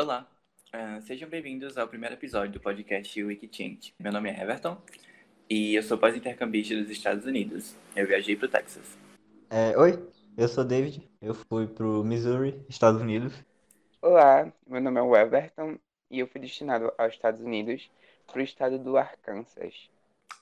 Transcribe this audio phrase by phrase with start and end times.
[0.00, 0.26] Olá,
[0.74, 3.92] uh, sejam bem-vindos ao primeiro episódio do podcast Wikichange.
[3.98, 4.80] Meu nome é Everton
[5.46, 7.76] e eu sou pós-intercambista dos Estados Unidos.
[7.94, 8.96] Eu viajei para o Texas.
[9.50, 10.02] É, oi,
[10.38, 13.44] eu sou David, eu fui para o Missouri, Estados Unidos.
[14.00, 15.78] Olá, meu nome é Everton
[16.10, 17.90] e eu fui destinado aos Estados Unidos
[18.26, 19.90] para o estado do Arkansas.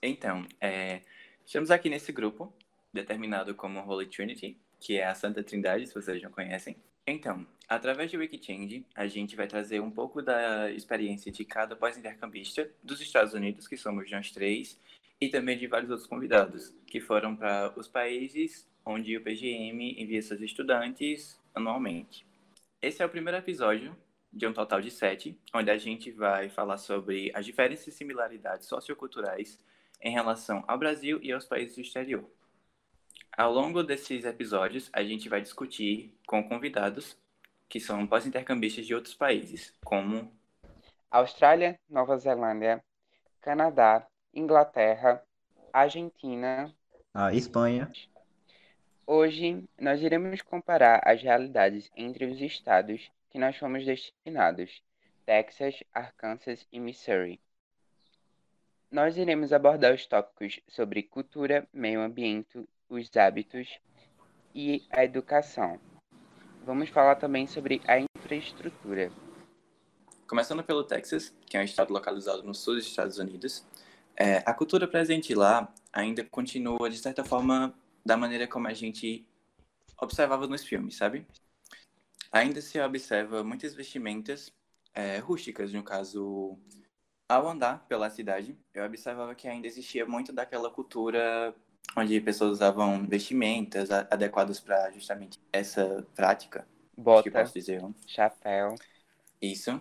[0.00, 1.00] Então, é,
[1.44, 2.52] estamos aqui nesse grupo,
[2.92, 6.76] determinado como Holy Trinity, que é a Santa Trindade, se vocês não conhecem.
[7.10, 12.70] Então, através do Wikichange, a gente vai trazer um pouco da experiência de cada pós-intercambista
[12.84, 14.78] dos Estados Unidos, que somos nós três,
[15.18, 20.20] e também de vários outros convidados, que foram para os países onde o PGM envia
[20.20, 22.26] seus estudantes anualmente.
[22.82, 23.96] Esse é o primeiro episódio
[24.30, 28.68] de um total de sete, onde a gente vai falar sobre as diferenças e similaridades
[28.68, 29.58] socioculturais
[30.02, 32.28] em relação ao Brasil e aos países do exterior.
[33.38, 37.16] Ao longo desses episódios, a gente vai discutir com convidados
[37.68, 40.32] que são pós-intercambistas de outros países, como
[41.08, 42.82] Austrália, Nova Zelândia,
[43.40, 44.04] Canadá,
[44.34, 45.22] Inglaterra,
[45.72, 46.74] Argentina,
[47.14, 47.88] a Espanha.
[49.06, 54.82] Hoje nós iremos comparar as realidades entre os estados que nós fomos destinados,
[55.24, 57.40] Texas, Arkansas e Missouri.
[58.90, 63.68] Nós iremos abordar os tópicos sobre cultura, meio ambiente os hábitos
[64.54, 65.78] e a educação.
[66.64, 69.12] Vamos falar também sobre a infraestrutura.
[70.26, 73.64] Começando pelo Texas, que é um estado localizado no sul dos Estados Unidos,
[74.16, 79.26] é, a cultura presente lá ainda continua, de certa forma, da maneira como a gente
[80.00, 81.26] observava nos filmes, sabe?
[82.30, 84.52] Ainda se observa muitas vestimentas
[84.92, 86.58] é, rústicas, no caso,
[87.28, 91.54] ao andar pela cidade, eu observava que ainda existia muito daquela cultura
[91.96, 96.66] onde pessoas usavam vestimentas adequadas para justamente essa prática.
[96.96, 97.82] Bota, posso dizer.
[98.06, 98.74] chapéu.
[99.40, 99.80] Isso.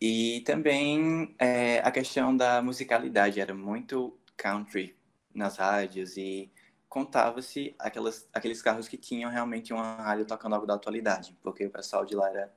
[0.00, 4.96] E também é, a questão da musicalidade era muito country
[5.34, 6.50] nas rádios e
[6.88, 12.04] contava-se aqueles carros que tinham realmente uma rádio tocando algo da atualidade, porque o pessoal
[12.04, 12.52] de lá era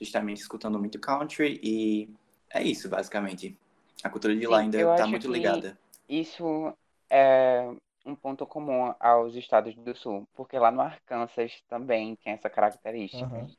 [0.00, 2.08] justamente escutando muito country e
[2.50, 3.56] é isso, basicamente.
[4.02, 5.78] A cultura de Sim, lá ainda está muito ligada.
[6.08, 6.74] Isso
[7.10, 7.74] é
[8.06, 13.26] um ponto comum aos estados do sul, porque lá no Arkansas também tem essa característica.
[13.26, 13.50] Uhum.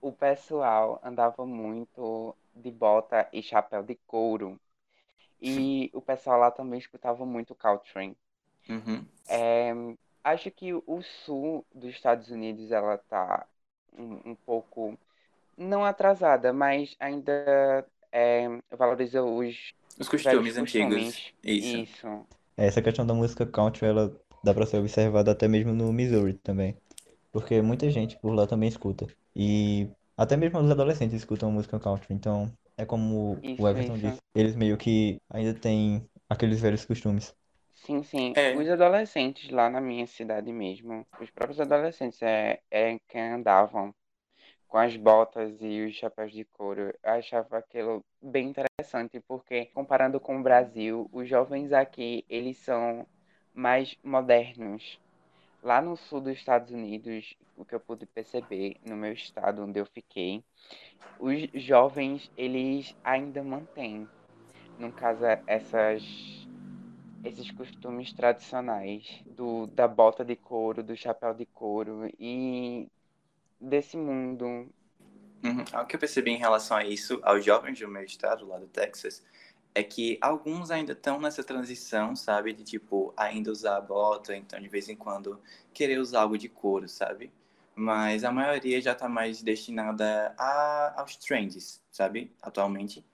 [0.00, 4.58] O pessoal andava muito de bota e chapéu de couro.
[5.42, 8.16] E o pessoal lá também escutava muito country.
[8.68, 9.04] Uhum.
[9.28, 9.72] É,
[10.22, 13.46] acho que o sul dos Estados Unidos ela tá
[13.96, 14.96] um, um pouco
[15.56, 20.94] não atrasada, mas ainda é, valoriza os os costumes antigos.
[20.94, 21.34] Costumes.
[21.42, 21.76] Isso.
[21.76, 22.26] Isso.
[22.58, 26.76] Essa questão da música country, ela dá pra ser observada até mesmo no Missouri também.
[27.30, 29.06] Porque muita gente por lá também escuta.
[29.34, 32.12] E até mesmo os adolescentes escutam música country.
[32.12, 34.06] Então, é como isso, o Everton isso.
[34.08, 34.18] disse.
[34.34, 37.32] Eles meio que ainda têm aqueles velhos costumes.
[37.76, 38.32] Sim, sim.
[38.36, 38.56] É.
[38.56, 43.94] Os adolescentes lá na minha cidade mesmo, os próprios adolescentes é, é quem andavam
[44.68, 46.94] com as botas e os chapéus de couro.
[47.02, 53.06] Eu achava aquilo bem interessante, porque comparando com o Brasil, os jovens aqui, eles são
[53.54, 55.00] mais modernos.
[55.62, 59.80] Lá no sul dos Estados Unidos, o que eu pude perceber no meu estado onde
[59.80, 60.44] eu fiquei,
[61.18, 64.06] os jovens, eles ainda mantêm,
[64.78, 66.04] no caso, essas
[67.24, 72.88] esses costumes tradicionais do da bota de couro, do chapéu de couro e
[73.60, 74.68] desse mundo.
[75.44, 75.64] Uhum.
[75.80, 78.66] O que eu percebi em relação a isso, aos jovens do meu estado, lá do
[78.66, 79.24] Texas,
[79.74, 82.52] é que alguns ainda estão nessa transição, sabe?
[82.52, 85.40] De, tipo, ainda usar a bota, então, de vez em quando,
[85.72, 87.32] querer usar algo de couro, sabe?
[87.74, 92.32] Mas a maioria já está mais destinada a, aos trends, sabe?
[92.42, 93.04] Atualmente.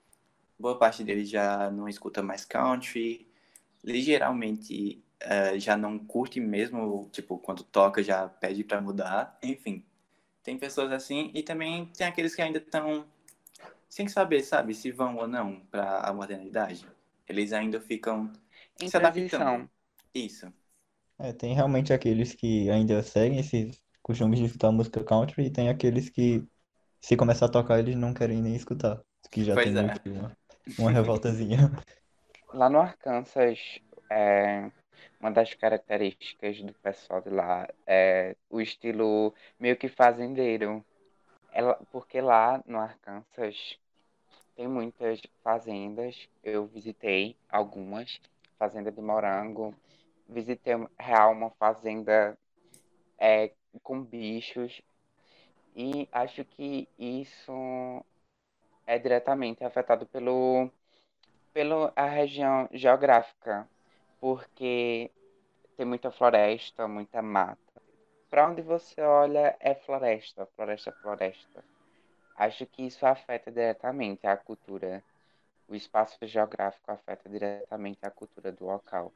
[0.57, 3.27] Boa parte deles já não escuta mais country,
[3.83, 9.85] ligeiramente uh, já não curte mesmo, tipo, quando toca já pede para mudar, enfim.
[10.45, 13.03] Tem pessoas assim e também tem aqueles que ainda estão
[13.89, 16.87] sem saber, sabe, se vão ou não para a modernidade.
[17.27, 18.31] Eles ainda ficam
[18.79, 19.67] em se adaptando.
[20.13, 20.53] Isso.
[21.17, 25.67] É, tem realmente aqueles que ainda seguem esses costumes de escutar música country e tem
[25.67, 26.45] aqueles que
[27.01, 29.01] se começar a tocar eles não querem nem escutar.
[29.31, 29.91] Que já pois tem é.
[30.11, 30.37] uma,
[30.77, 31.71] uma revoltazinha.
[32.53, 33.79] Lá no Arkansas,
[34.11, 34.69] é,
[35.25, 40.85] uma das características do pessoal de lá é o estilo meio que fazendeiro.
[41.51, 43.75] Ela, porque lá no Arkansas
[44.55, 46.29] tem muitas fazendas.
[46.43, 48.21] Eu visitei algumas,
[48.59, 49.73] fazenda de morango.
[50.29, 52.37] Visitei real uma fazenda
[53.17, 53.51] é,
[53.81, 54.79] com bichos.
[55.75, 58.05] E acho que isso
[58.85, 60.69] é diretamente afetado pelo,
[61.51, 63.67] pelo a região geográfica,
[64.19, 65.09] porque
[65.75, 67.59] tem muita floresta, muita mata.
[68.29, 71.63] Para onde você olha é floresta, floresta, floresta.
[72.37, 75.03] Acho que isso afeta diretamente a cultura.
[75.67, 79.13] O espaço geográfico afeta diretamente a cultura do local.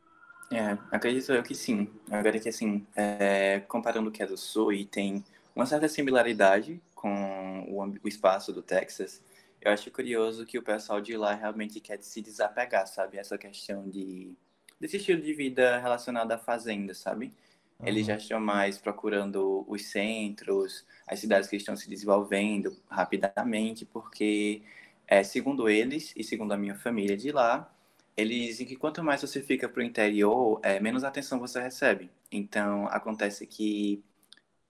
[0.51, 1.87] É, acredito eu que sim.
[2.09, 5.23] Agora que assim, é, comparando o que é do sul e tem
[5.55, 9.21] uma certa similaridade com o, o espaço do Texas,
[9.61, 13.17] eu acho curioso que o pessoal de lá realmente quer se desapegar, sabe?
[13.17, 14.33] Essa questão de
[14.79, 17.33] desse estilo de vida relacionado à fazenda, sabe?
[17.79, 17.87] Uhum.
[17.87, 24.61] Eles já estão mais procurando os centros, as cidades que estão se desenvolvendo rapidamente, porque,
[25.07, 27.73] é, segundo eles e segundo a minha família de lá,
[28.15, 32.09] eles dizem que quanto mais você fica para o interior, é, menos atenção você recebe.
[32.31, 34.03] Então, acontece que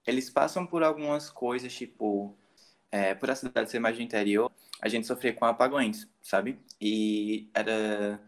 [0.06, 2.36] eles passam por algumas coisas, tipo,
[2.92, 4.52] é, por a cidade ser mais do interior,
[4.82, 6.60] a gente sofria com apagões, sabe?
[6.80, 8.20] E era,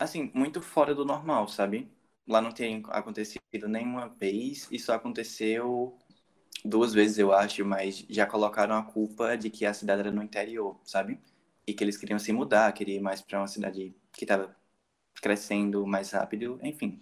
[0.00, 1.88] assim, muito fora do normal, sabe?
[2.26, 5.98] Lá não tem acontecido nenhuma vez, isso aconteceu
[6.64, 10.22] duas vezes, eu acho, mas já colocaram a culpa de que a cidade era no
[10.22, 11.20] interior, sabe?
[11.66, 14.56] E que eles queriam se mudar, queriam ir mais para uma cidade que estava
[15.20, 16.98] crescendo mais rápido, enfim.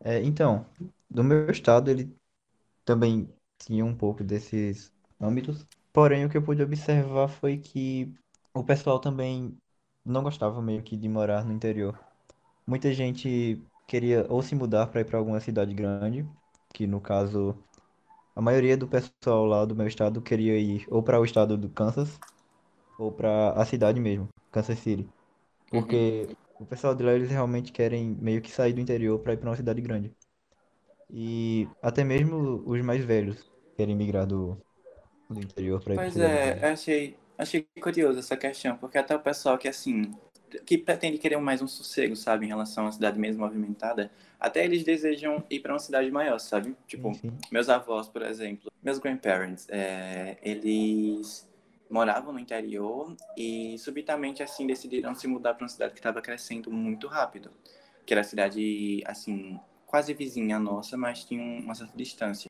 [0.00, 0.64] É, então,
[1.10, 2.14] do meu estado, ele
[2.84, 5.66] também tinha um pouco desses âmbitos.
[5.92, 8.14] Porém, o que eu pude observar foi que
[8.54, 9.56] o pessoal também
[10.04, 11.98] não gostava meio que de morar no interior.
[12.66, 16.26] Muita gente queria ou se mudar para ir para alguma cidade grande,
[16.72, 17.56] que no caso
[18.34, 21.68] a maioria do pessoal lá do meu estado queria ir ou para o estado do
[21.68, 22.18] Kansas
[22.98, 25.08] ou para a cidade mesmo, Kansas City.
[25.70, 26.64] Porque uhum.
[26.64, 29.50] o pessoal de lá eles realmente querem meio que sair do interior para ir para
[29.50, 30.12] uma cidade grande.
[31.08, 34.56] E até mesmo os mais velhos querem migrar do,
[35.28, 39.58] do interior para ir Pois é, achei, achei curioso essa questão, porque até o pessoal
[39.58, 40.14] que assim
[40.66, 44.82] que pretende querer mais um sossego, sabe, em relação à cidade mesmo movimentada, até eles
[44.82, 46.76] desejam ir para uma cidade maior, sabe?
[46.88, 51.48] Tipo, sim, meus avós, por exemplo, meus grandparents, é, eles
[51.88, 56.70] moravam no interior e subitamente assim decidiram se mudar para uma cidade que estava crescendo
[56.70, 57.50] muito rápido,
[58.04, 62.48] que era a cidade assim quase vizinha nossa, mas tinha uma certa distância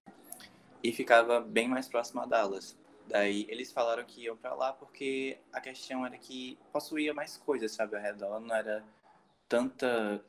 [0.82, 2.78] e ficava bem mais próxima a Dallas.
[3.10, 7.72] Daí eles falaram que iam para lá porque a questão era que possuía mais coisas,
[7.72, 8.84] sabe, ao redor, não era
[9.48, 10.24] tanta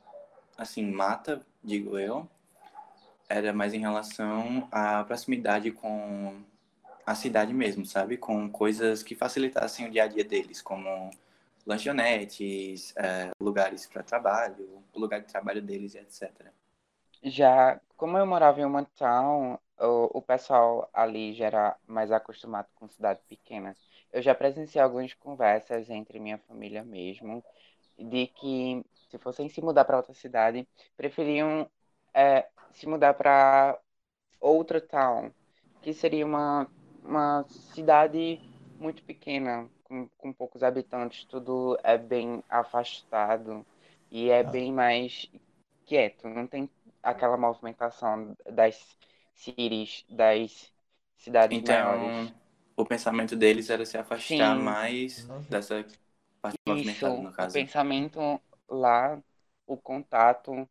[0.58, 2.28] assim mata, digo eu,
[3.28, 6.42] era mais em relação à proximidade com
[7.06, 8.16] a cidade mesmo, sabe?
[8.16, 11.10] Com coisas que facilitassem o dia a dia deles, como
[11.64, 16.30] lanchonetes, é, lugares para trabalho, o lugar de trabalho deles, etc.
[17.22, 22.68] Já, como eu morava em uma town, o, o pessoal ali já era mais acostumado
[22.74, 23.76] com cidade pequena.
[24.12, 27.44] Eu já presenciei algumas conversas entre minha família mesmo,
[27.98, 30.66] de que se fossem se mudar para outra cidade,
[30.96, 31.68] preferiam
[32.14, 33.78] é, se mudar para
[34.40, 35.30] outra town,
[35.80, 36.68] que seria uma
[37.04, 38.40] uma cidade
[38.78, 43.66] muito pequena, com, com poucos habitantes, tudo é bem afastado
[44.10, 44.44] e é ah.
[44.44, 45.30] bem mais
[45.84, 46.68] quieto, não tem
[47.02, 48.96] aquela movimentação das
[49.34, 50.72] cities, das
[51.16, 52.32] cidades então, maiores.
[52.76, 54.64] O pensamento deles era se afastar Sim.
[54.64, 55.84] mais dessa
[56.40, 57.50] parte Isso, movimentada, no caso.
[57.50, 59.20] O pensamento lá,
[59.66, 60.68] o contato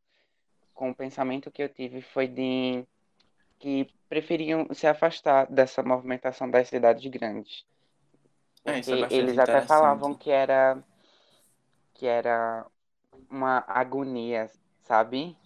[0.73, 2.83] com o pensamento que eu tive foi de
[3.59, 7.63] que preferiam se afastar dessa movimentação das cidades grandes.
[8.65, 10.83] É, é é eles até falavam que era
[11.93, 12.65] que era
[13.29, 14.49] uma agonia,
[14.81, 15.37] sabe?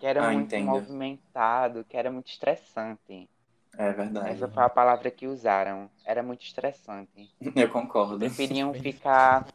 [0.00, 0.70] Que era ah, muito entendo.
[0.70, 3.28] movimentado, que era muito estressante.
[3.76, 4.30] É verdade.
[4.30, 5.90] Essa foi a palavra que usaram.
[6.04, 7.30] Era muito estressante.
[7.54, 8.18] Eu concordo.
[8.18, 9.46] Preferiam ficar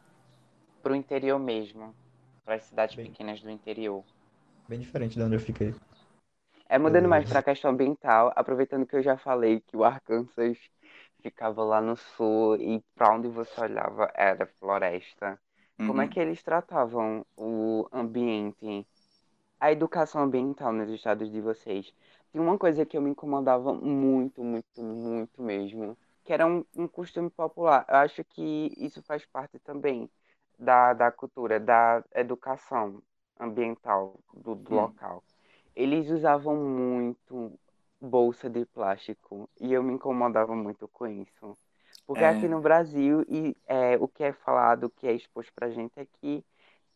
[0.82, 1.92] pro interior mesmo.
[2.44, 3.06] Para as cidades Bem...
[3.06, 4.04] pequenas do interior.
[4.68, 5.74] Bem diferente de onde eu fiquei.
[6.68, 10.58] É mudando mais para a questão ambiental, aproveitando que eu já falei que o Arkansas
[11.20, 15.38] ficava lá no sul e para onde você olhava era floresta.
[15.78, 15.88] Uhum.
[15.88, 16.10] Como é uhum.
[16.10, 18.86] que eles tratavam o ambiente,
[19.66, 21.92] a educação ambiental nos estados de vocês?
[22.32, 26.88] Tem uma coisa que eu me incomodava muito, muito, muito mesmo, que era um, um
[26.88, 27.84] costume popular.
[27.88, 30.10] Eu acho que isso faz parte também
[30.58, 33.02] da, da cultura, da educação
[33.38, 34.76] ambiental do, do hum.
[34.76, 35.22] local
[35.76, 37.52] eles usavam muito
[38.00, 41.56] bolsa de plástico e eu me incomodava muito com isso.
[42.06, 42.28] Porque é...
[42.30, 45.92] aqui no Brasil, e, é, o que é falado, o que é exposto pra gente
[46.00, 46.42] é que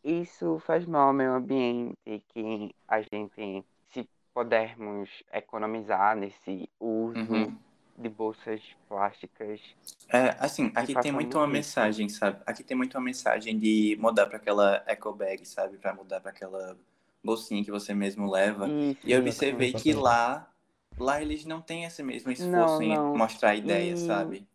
[0.03, 7.57] isso faz mal ao meio ambiente, que a gente, se pudermos economizar nesse uso uhum.
[7.99, 9.61] de bolsas plásticas.
[10.09, 12.41] É, assim, aqui tem muito uma mensagem, sabe?
[12.47, 15.77] Aqui tem muito uma mensagem de mudar para aquela eco bag, sabe?
[15.77, 16.77] Para mudar para aquela
[17.23, 18.69] bolsinha que você mesmo leva.
[18.69, 20.51] Isso, e eu observei que lá,
[20.99, 23.15] lá eles não têm esse mesmo esforço não, não.
[23.15, 23.97] em mostrar a ideia, e...
[23.99, 24.49] sabe?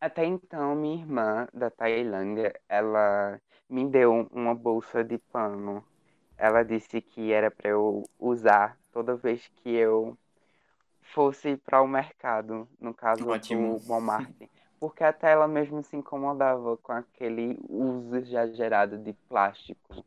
[0.00, 5.84] Até então, minha irmã da Tailândia, ela me deu uma bolsa de pano.
[6.36, 10.16] Ela disse que era para eu usar toda vez que eu
[11.00, 13.78] fosse para o mercado, no caso Ótimo.
[13.78, 14.28] do Walmart.
[14.78, 20.04] Porque até ela mesmo se incomodava com aquele uso exagerado de plástico.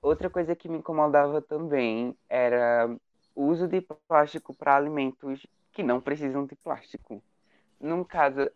[0.00, 2.88] Outra coisa que me incomodava também era
[3.34, 7.20] o uso de plástico para alimentos que não precisam de plástico.
[7.80, 8.48] No caso,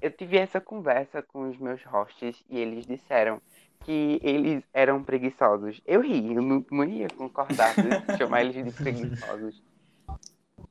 [0.00, 3.40] eu tive essa conversa com os meus hosts e eles disseram
[3.80, 5.80] que eles eram preguiçosos.
[5.86, 9.62] Eu ri, eu não, não ia concordar de chamar eles de preguiçosos.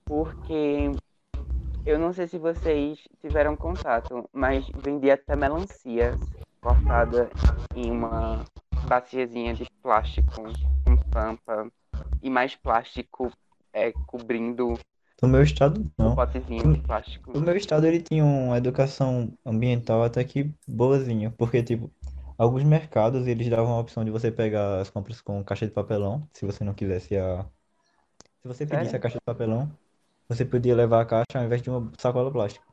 [0.05, 0.91] Porque
[1.85, 6.13] eu não sei se vocês tiveram contato, mas vendia até melancia
[6.61, 7.29] cortada
[7.75, 8.45] em uma
[8.87, 10.43] baciazinha de plástico
[10.85, 11.71] com tampa
[12.21, 13.31] e mais plástico
[13.73, 14.77] é, cobrindo
[15.21, 16.13] no meu estado, não.
[16.13, 17.31] Um potezinho de plástico.
[17.31, 21.91] No meu estado, ele tinha uma educação ambiental até que boazinha, porque, tipo,
[22.37, 26.27] alguns mercados, eles davam a opção de você pegar as compras com caixa de papelão,
[26.33, 27.45] se você não quisesse a...
[28.41, 29.71] Se você pedisse a caixa de papelão,
[30.27, 32.65] você podia levar a caixa ao invés de uma sacola plástica.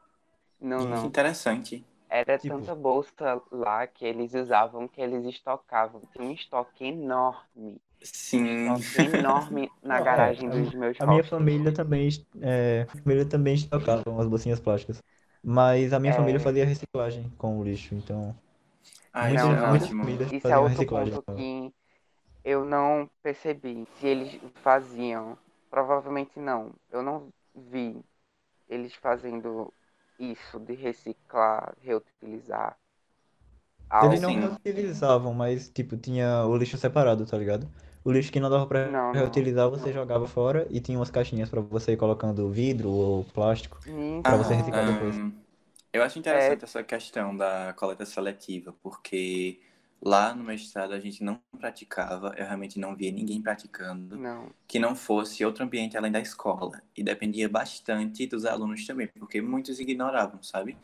[0.58, 1.04] Não, não.
[1.04, 1.84] Interessante.
[2.08, 2.56] Era tipo...
[2.56, 6.00] tanta bolsa lá que eles usavam que eles estocavam.
[6.12, 8.68] Tinha um estoque enorme Sim.
[9.16, 12.08] enorme na garagem dos meus A minha família também,
[12.40, 15.02] é, família também estocava umas bolsinhas plásticas.
[15.42, 16.16] Mas a minha é...
[16.16, 18.34] família fazia reciclagem com o lixo, então.
[19.12, 19.74] Ah, não, não.
[19.74, 20.04] ótimo.
[20.32, 21.72] Isso é outro ponto que
[22.44, 23.86] eu não percebi.
[23.98, 25.38] Se eles faziam.
[25.70, 26.72] Provavelmente não.
[26.90, 28.02] Eu não vi
[28.68, 29.72] eles fazendo
[30.18, 32.76] isso de reciclar, reutilizar.
[34.02, 37.68] Eles não reutilizavam, mas tipo, tinha o lixo separado, tá ligado?
[38.04, 41.48] O lixo que não dava pra não, reutilizar, você jogava fora e tinha umas caixinhas
[41.48, 45.16] pra você ir colocando vidro ou plástico hum, pra você reciclar depois.
[45.92, 46.64] Eu acho interessante é...
[46.64, 49.60] essa questão da coleta seletiva, porque
[50.00, 54.48] lá no meu estado a gente não praticava, eu realmente não via ninguém praticando, não.
[54.66, 56.80] que não fosse outro ambiente além da escola.
[56.96, 60.76] E dependia bastante dos alunos também, porque muitos ignoravam, sabe?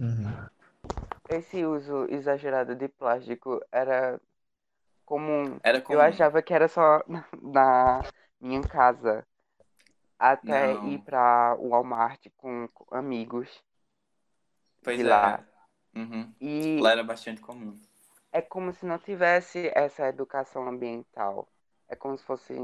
[0.00, 0.48] Uhum.
[1.28, 4.18] Esse uso exagerado de plástico era
[5.08, 5.58] comum.
[5.62, 5.98] Era comum.
[5.98, 7.02] Eu achava que era só
[7.40, 8.02] na
[8.38, 9.26] minha casa.
[10.18, 10.88] Até Não.
[10.88, 13.48] ir para o Walmart com amigos.
[14.82, 15.04] Pois é.
[15.04, 15.44] lá.
[15.94, 16.30] Uhum.
[16.38, 17.74] E lá era bastante comum.
[18.30, 21.48] É como se não tivesse essa educação ambiental.
[21.88, 22.54] É como se fosse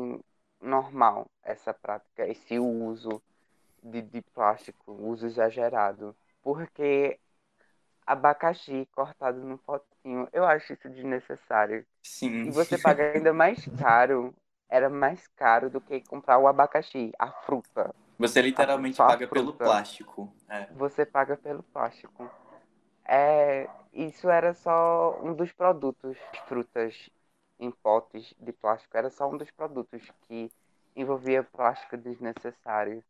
[0.61, 3.23] normal essa prática, esse uso
[3.83, 6.15] de, de plástico, uso exagerado.
[6.43, 7.19] Porque
[8.07, 10.29] abacaxi cortado no potinho.
[10.33, 11.87] Eu acho isso desnecessário.
[12.03, 12.45] Sim.
[12.45, 14.35] E você paga ainda mais caro.
[14.69, 17.95] Era mais caro do que comprar o abacaxi, a fruta.
[18.19, 20.33] Você literalmente a, paga pelo plástico.
[20.49, 20.67] É.
[20.73, 22.31] Você paga pelo plástico.
[23.05, 26.17] É, isso era só um dos produtos,
[26.49, 27.11] frutas
[27.59, 28.97] em potes de plástico.
[28.97, 30.51] Era só um dos produtos que
[30.97, 33.05] envolvia plástico desnecessário.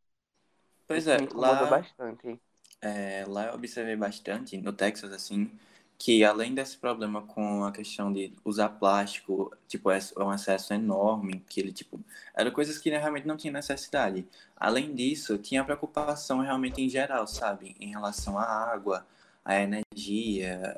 [0.86, 1.64] Pois isso é, me lá...
[1.66, 2.40] bastante
[2.84, 5.50] é, lá eu observei bastante, no Texas, assim,
[5.98, 11.44] que além desse problema com a questão de usar plástico, tipo, é um excesso enorme,
[11.48, 12.00] que ele, tipo,
[12.34, 14.26] eram coisas que realmente não tinha necessidade.
[14.56, 17.76] Além disso, tinha preocupação realmente em geral, sabe?
[17.80, 19.06] Em relação à água,
[19.44, 20.76] à energia,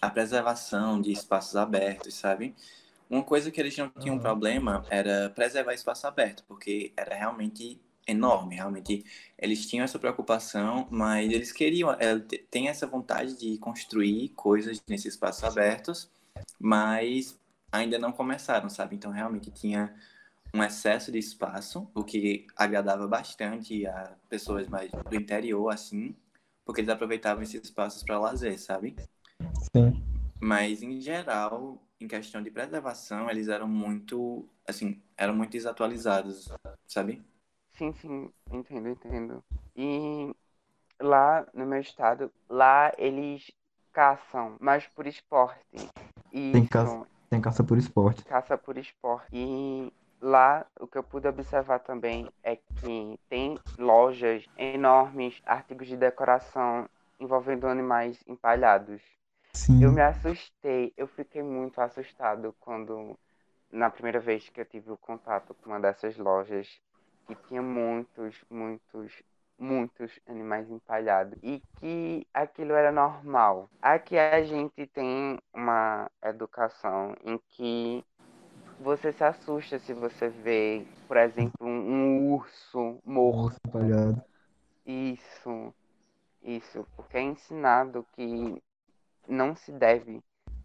[0.00, 2.54] à preservação de espaços abertos, sabe?
[3.10, 8.56] Uma coisa que eles não tinham problema era preservar espaço aberto, porque era realmente enorme,
[8.56, 9.04] realmente.
[9.38, 12.18] Eles tinham essa preocupação, mas eles queriam, é,
[12.50, 16.10] tem essa vontade de construir coisas nesses espaços abertos,
[16.58, 17.38] mas
[17.70, 18.96] ainda não começaram, sabe?
[18.96, 19.94] Então realmente tinha
[20.54, 26.14] um excesso de espaço, o que agradava bastante a pessoas mais do interior, assim,
[26.64, 28.94] porque eles aproveitavam esses espaços para lazer, sabe?
[29.74, 30.02] Sim.
[30.38, 36.52] Mas em geral, em questão de preservação, eles eram muito, assim, eram muito desatualizados,
[36.86, 37.22] sabe?
[37.82, 39.44] Sim, sim, entendo, entendo.
[39.74, 40.32] E
[41.00, 43.50] lá no meu estado, lá eles
[43.92, 45.90] caçam, mas por esporte.
[46.32, 48.24] E tem caça, tem caça por esporte.
[48.24, 49.26] Caça por esporte.
[49.32, 55.96] E lá o que eu pude observar também é que tem lojas enormes, artigos de
[55.96, 59.02] decoração envolvendo animais empalhados.
[59.54, 59.82] Sim.
[59.82, 63.18] Eu me assustei, eu fiquei muito assustado quando
[63.72, 66.80] na primeira vez que eu tive o contato com uma dessas lojas
[67.26, 69.22] que tinha muitos, muitos,
[69.58, 73.68] muitos animais empalhados e que aquilo era normal.
[73.80, 78.04] Aqui a gente tem uma educação em que
[78.80, 83.56] você se assusta se você vê, por exemplo, um, urso morto.
[83.66, 84.22] Empalhado.
[84.84, 85.72] Isso,
[86.42, 88.60] isso, porque é ensinado que
[89.28, 90.20] não se deve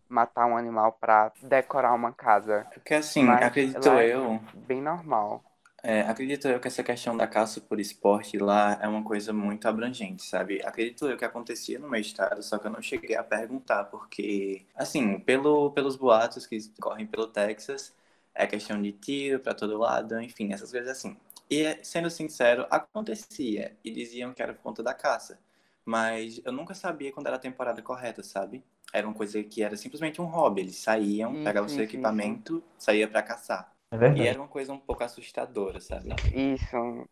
[0.10, 2.66] matar um animal para decorar uma casa.
[2.74, 4.40] Porque assim, acredito é eu.
[4.56, 5.44] Bem normal.
[5.90, 9.70] É, acredito eu que essa questão da caça por esporte lá é uma coisa muito
[9.70, 10.62] abrangente, sabe?
[10.66, 14.66] Acredito eu que acontecia no meu estado, só que eu não cheguei a perguntar, porque,
[14.76, 17.96] assim, pelo, pelos boatos que correm pelo Texas,
[18.36, 21.16] é questão de tiro para todo lado, enfim, essas coisas assim.
[21.50, 25.40] E, sendo sincero, acontecia, e diziam que era por conta da caça,
[25.86, 28.62] mas eu nunca sabia quando era a temporada correta, sabe?
[28.92, 33.24] Era uma coisa que era simplesmente um hobby, eles saíam, pegavam seu equipamento, saía para
[33.24, 33.77] caçar.
[33.92, 36.10] É e era uma coisa um pouco assustadora, sabe?
[36.34, 37.08] Isso.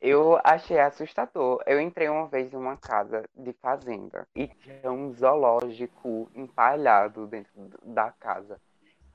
[0.00, 1.62] Eu achei assustador.
[1.66, 7.52] Eu entrei uma vez em uma casa de fazenda e tinha um zoológico empalhado dentro
[7.82, 8.60] da casa.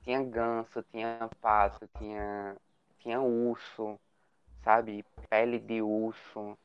[0.04, 2.56] Tinha ganso, tinha pato, tinha,
[3.00, 3.98] tinha urso,
[4.62, 5.04] sabe?
[5.28, 6.56] Pele de urso.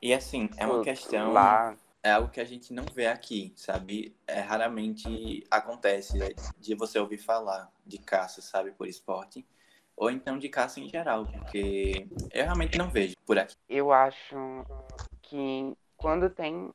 [0.00, 1.32] E assim, é uma questão.
[1.32, 4.16] Lá é algo que a gente não vê aqui, sabe?
[4.26, 9.46] É, raramente acontece né, de você ouvir falar de caça, sabe, por esporte,
[9.96, 13.54] ou então de caça em geral, porque eu realmente não vejo por aqui.
[13.68, 14.64] Eu acho
[15.22, 16.70] que quando tem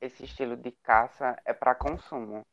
[0.00, 2.44] esse estilo de caça é para consumo.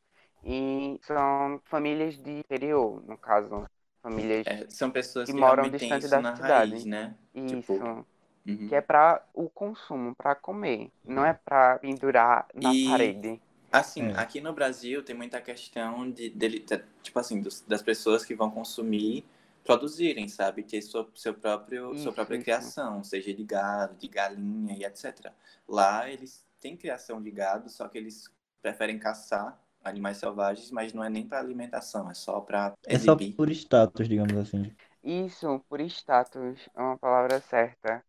[0.43, 3.65] E são famílias de interior, no caso,
[4.01, 7.15] famílias é, são pessoas que, que moram distante da cidade, raiz, né?
[7.33, 7.55] Isso.
[7.61, 8.05] Tipo
[8.47, 8.67] uhum.
[8.67, 13.41] que é para o consumo, para comer, não é para pendurar na e, parede.
[13.71, 14.17] Assim, é.
[14.17, 18.33] aqui no Brasil tem muita questão de, de, de tipo assim, dos, das pessoas que
[18.33, 19.25] vão consumir
[19.67, 20.63] produzirem, sabe?
[20.63, 22.45] Ter sua, seu próprio, isso, sua própria isso.
[22.45, 25.31] criação, seja de gado, de galinha e etc.
[25.67, 31.03] Lá eles têm criação de gado, só que eles preferem caçar animais selvagens, mas não
[31.03, 33.27] é nem para alimentação, é só para exibir.
[33.27, 34.71] É só por status, digamos assim.
[35.03, 38.03] Isso, por status, é uma palavra certa.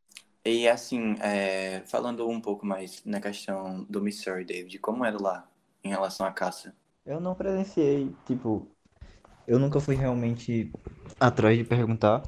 [0.48, 5.46] E assim, é, falando um pouco mais na questão do Missouri, David, como era lá
[5.84, 6.74] em relação à caça?
[7.04, 8.66] Eu não presenciei, tipo,
[9.46, 10.72] eu nunca fui realmente
[11.20, 12.22] atrás de perguntar,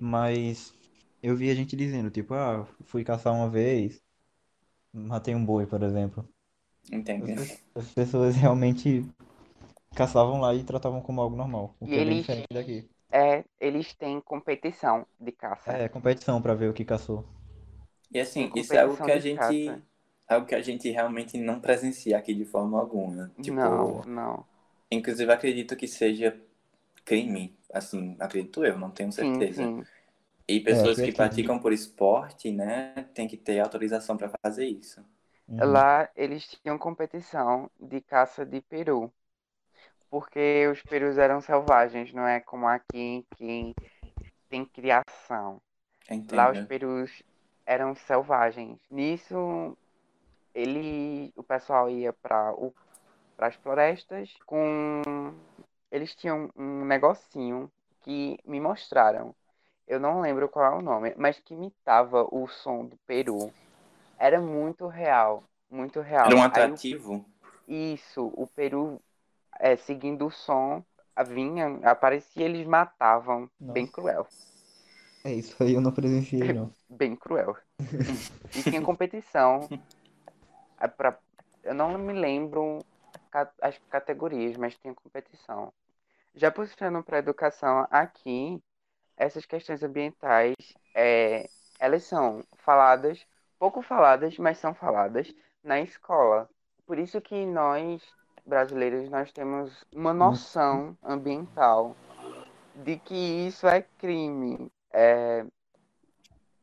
[0.00, 0.72] mas
[1.20, 4.00] eu vi a gente dizendo, tipo, ah, fui caçar uma vez,
[4.92, 6.28] matei um boi, por exemplo.
[6.92, 7.32] Entendi.
[7.32, 9.04] As, as pessoas realmente
[9.96, 12.88] caçavam lá e tratavam como algo normal, o que e é bem diferente daqui.
[13.10, 15.72] É, eles têm competição de caça.
[15.72, 17.24] É, competição para ver o que caçou.
[18.10, 19.68] E assim, isso é algo que a gente.
[20.30, 23.32] É algo que a gente realmente não presencia aqui de forma alguma.
[23.40, 24.44] Tipo, não, não.
[24.90, 26.38] Inclusive acredito que seja
[27.04, 29.62] crime, assim, acredito eu, não tenho certeza.
[29.62, 29.90] Sim, sim.
[30.46, 35.04] E pessoas é, que praticam por esporte, né, tem que ter autorização para fazer isso.
[35.46, 35.72] Uhum.
[35.72, 39.12] Lá eles tinham competição de caça de peru.
[40.10, 43.74] Porque os perus eram selvagens, não é como aqui que
[44.48, 45.60] tem criação.
[46.10, 46.36] Entendo.
[46.36, 47.22] Lá os perus
[47.68, 48.80] eram selvagens.
[48.90, 49.76] Nisso,
[50.54, 52.54] ele, o pessoal ia para
[53.38, 55.02] as florestas com.
[55.92, 57.70] Eles tinham um negocinho
[58.02, 59.34] que me mostraram.
[59.86, 63.52] Eu não lembro qual é o nome, mas que imitava o som do peru.
[64.18, 66.26] Era muito real, muito real.
[66.26, 67.24] Era um atrativo?
[67.68, 68.98] Aí, isso, o peru
[69.58, 70.82] é, seguindo o som,
[71.26, 73.50] vinha, aparecia, eles matavam.
[73.60, 73.72] Nossa.
[73.74, 74.26] Bem cruel.
[75.24, 76.72] É, isso aí eu não presenciei, não.
[76.88, 77.56] Bem cruel.
[78.54, 79.68] e tinha competição.
[80.80, 81.18] É pra...
[81.62, 82.78] Eu não me lembro
[83.60, 85.72] as categorias, mas tinha competição.
[86.34, 88.62] Já puxando para educação aqui,
[89.16, 90.54] essas questões ambientais,
[90.94, 93.26] é, elas são faladas,
[93.58, 96.48] pouco faladas, mas são faladas na escola.
[96.86, 98.02] Por isso que nós,
[98.46, 101.96] brasileiros, nós temos uma noção ambiental
[102.74, 105.44] de que isso é crime, é,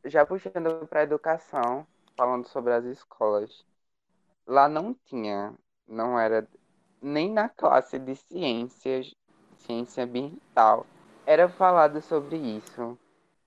[0.04, 1.86] já puxando para a educação,
[2.16, 3.64] falando sobre as escolas,
[4.46, 5.54] lá não tinha,
[5.86, 6.46] não era
[7.02, 9.14] nem na classe de ciências,
[9.58, 10.86] ciência ambiental,
[11.26, 12.98] era falado sobre isso.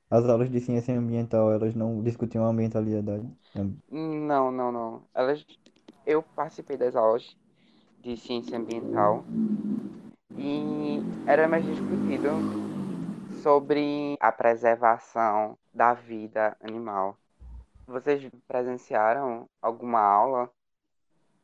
[0.09, 3.27] As aulas de ciência ambiental, elas não discutiam a ambientalidade?
[3.89, 5.03] Não, não, não.
[5.13, 5.45] Elas,
[6.05, 7.35] eu participei das aulas
[8.01, 9.23] de ciência ambiental
[10.37, 12.29] e era mais discutido
[13.41, 17.17] sobre a preservação da vida animal.
[17.88, 20.49] Vocês presenciaram alguma aula?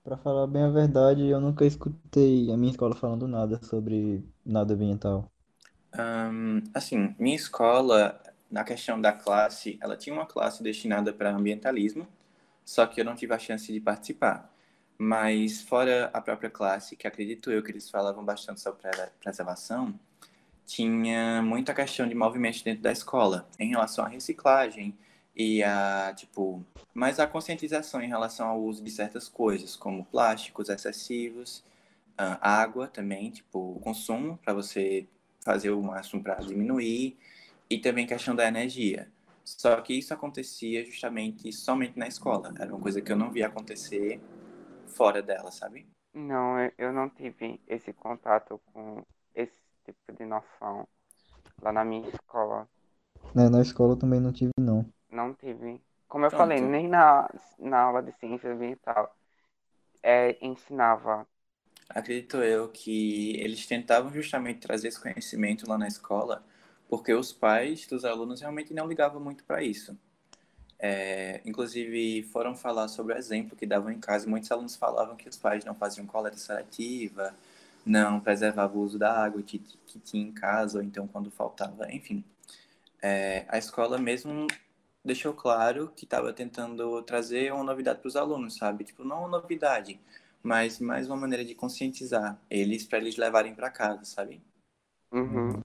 [0.03, 4.73] Para falar bem a verdade, eu nunca escutei a minha escola falando nada sobre nada
[4.73, 5.31] ambiental.
[5.97, 12.07] Um, assim, minha escola na questão da classe, ela tinha uma classe destinada para ambientalismo,
[12.63, 14.53] só que eu não tive a chance de participar.
[14.97, 18.87] Mas fora a própria classe, que acredito eu que eles falavam bastante sobre
[19.19, 19.99] preservação,
[20.65, 24.97] tinha muita questão de movimento dentro da escola, em relação à reciclagem
[25.35, 30.69] e a, tipo, mais a conscientização em relação ao uso de certas coisas, como plásticos
[30.69, 31.63] excessivos,
[32.17, 35.07] água também, tipo, o consumo, para você
[35.43, 37.17] fazer o máximo para diminuir,
[37.69, 39.11] e também questão da energia.
[39.43, 42.53] Só que isso acontecia justamente somente na escola.
[42.57, 44.19] Era uma coisa que eu não via acontecer
[44.87, 45.85] fora dela, sabe?
[46.13, 49.03] Não, eu não tive esse contato com
[49.35, 50.87] esse tipo de noção
[51.61, 52.67] lá na minha escola.
[53.35, 54.85] É, na escola eu também não tive, não.
[55.11, 55.81] Não tive.
[56.07, 56.43] Como eu Pronto.
[56.43, 59.15] falei, nem na, na aula de ciência ambiental
[60.03, 61.27] é, ensinava.
[61.89, 66.43] Acredito eu que eles tentavam justamente trazer esse conhecimento lá na escola,
[66.89, 69.97] porque os pais dos alunos realmente não ligavam muito para isso.
[70.77, 74.27] É, inclusive, foram falar sobre o exemplo que davam em casa.
[74.27, 77.33] Muitos alunos falavam que os pais não faziam coleta seletiva,
[77.85, 81.91] não preservavam o uso da água que, que tinha em casa, ou então quando faltava,
[81.91, 82.23] enfim.
[83.01, 84.47] É, a escola mesmo
[85.03, 88.83] deixou claro que estava tentando trazer uma novidade para os alunos, sabe?
[88.83, 89.99] Tipo, não uma novidade,
[90.41, 94.41] mas mais uma maneira de conscientizar eles para eles levarem para casa, sabe?
[95.11, 95.61] Uhum.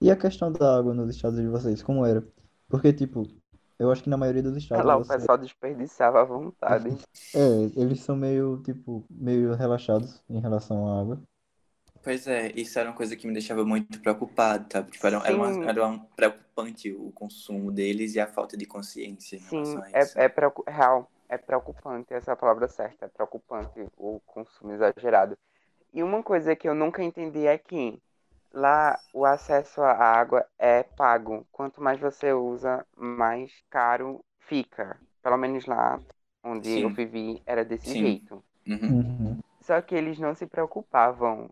[0.00, 2.26] E a questão da água nos estados de vocês, como era?
[2.68, 3.26] Porque, tipo,
[3.80, 4.84] eu acho que na maioria dos estados.
[4.84, 5.14] Lá, você...
[5.14, 6.90] o pessoal desperdiçava à vontade.
[7.34, 11.22] é, eles são meio, tipo, meio relaxados em relação à água.
[12.02, 14.90] Pois é, isso era uma coisa que me deixava muito preocupado, sabe?
[14.90, 19.36] Tipo, era, era, uma, era um preocupante o consumo deles e a falta de consciência
[19.36, 20.18] em Sim, relação a isso.
[20.18, 25.38] É, é real, é preocupante, essa é a palavra certa, é preocupante o consumo exagerado.
[25.92, 27.98] E uma coisa que eu nunca entendi é que
[28.52, 31.46] Lá o acesso à água é pago.
[31.52, 34.98] Quanto mais você usa, mais caro fica.
[35.22, 35.98] Pelo menos lá
[36.42, 36.82] onde Sim.
[36.82, 38.00] eu vivi era desse Sim.
[38.00, 38.42] jeito.
[38.66, 38.90] Uhum.
[38.90, 39.40] Uhum.
[39.60, 41.48] Só que eles não se preocupavam.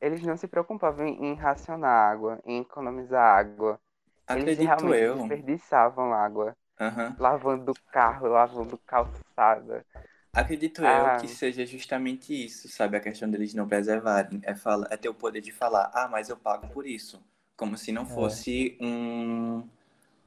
[0.00, 3.80] Eles não se preocupavam em racionar água, em economizar água.
[4.26, 5.14] Acredito eles realmente eu.
[5.16, 6.56] desperdiçavam água.
[6.80, 7.16] Uhum.
[7.18, 9.84] Lavando carro, lavando calçada.
[10.32, 11.14] Acredito ah.
[11.14, 12.96] eu que seja justamente isso, sabe?
[12.96, 14.40] A questão deles não preservarem.
[14.42, 17.22] É, fala, é ter o poder de falar, ah, mas eu pago por isso.
[17.56, 18.06] Como se não é.
[18.06, 18.84] fosse é.
[18.84, 19.68] um.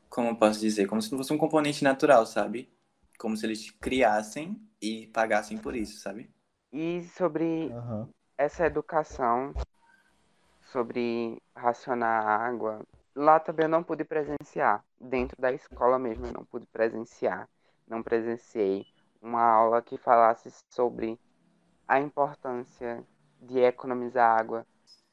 [0.10, 0.88] Como eu posso dizer?
[0.88, 2.70] Como se não fosse um componente natural, sabe?
[3.18, 6.30] Como se eles criassem e pagassem por isso, sabe?
[6.74, 8.10] E sobre uhum.
[8.38, 9.54] essa educação,
[10.72, 12.82] sobre racionar água,
[13.16, 14.84] lá também eu não pude presenciar.
[15.00, 17.48] Dentro da escola mesmo eu não pude presenciar.
[17.88, 18.88] Não presenciei
[19.22, 21.20] uma aula que falasse sobre
[21.88, 23.04] a importância
[23.42, 24.66] de economizar água.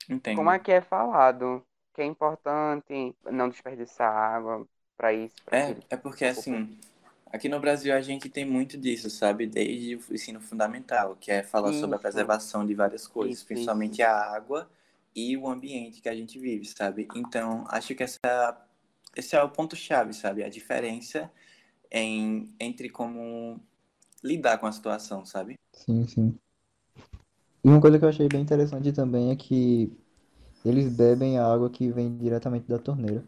[0.08, 0.36] Entendo.
[0.36, 4.66] Como é que é falado que é importante não desperdiçar água
[4.96, 5.34] para isso?
[5.44, 6.78] Pra é, é porque assim,
[7.32, 9.46] aqui no Brasil a gente tem muito disso, sabe?
[9.46, 11.80] Desde o ensino fundamental, que é falar isso.
[11.80, 14.10] sobre a preservação de várias coisas, isso, principalmente isso.
[14.10, 14.70] a água
[15.14, 17.08] e o ambiente que a gente vive, sabe?
[17.16, 18.66] Então, acho que essa,
[19.16, 20.44] esse é o ponto-chave, sabe?
[20.44, 21.30] A diferença
[21.90, 23.60] em, entre como
[24.24, 25.57] lidar com a situação, sabe?
[25.72, 26.38] Sim, sim.
[27.64, 29.92] E uma coisa que eu achei bem interessante também é que
[30.64, 33.24] eles bebem a água que vem diretamente da torneira.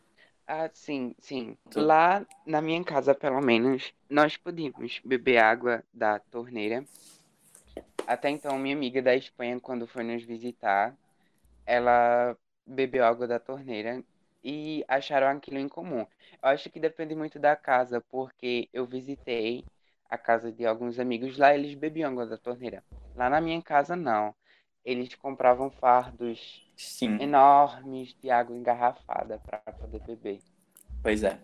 [0.46, 1.56] Ah, sim, sim.
[1.74, 6.86] Lá na minha casa, pelo menos, nós podíamos beber água da torneira.
[8.06, 10.96] Até então, minha amiga da Espanha, quando foi nos visitar,
[11.66, 14.04] ela bebeu água da torneira
[14.44, 16.00] e acharam aquilo em comum.
[16.42, 19.66] Eu acho que depende muito da casa, porque eu visitei
[20.10, 22.82] a casa de alguns amigos lá, eles bebiam água da torneira.
[23.14, 24.34] Lá na minha casa, não.
[24.84, 27.20] Eles compravam fardos Sim.
[27.20, 30.40] enormes de água engarrafada para poder beber.
[31.02, 31.38] Pois é.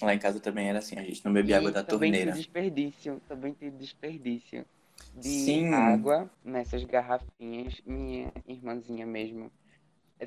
[0.00, 2.32] Lá em casa também era assim, a gente não bebia e água da também torneira.
[2.32, 4.66] Tem desperdício, também tem desperdício
[5.14, 5.72] de Sim.
[5.72, 7.80] água nessas garrafinhas.
[7.86, 9.50] Minha irmãzinha mesmo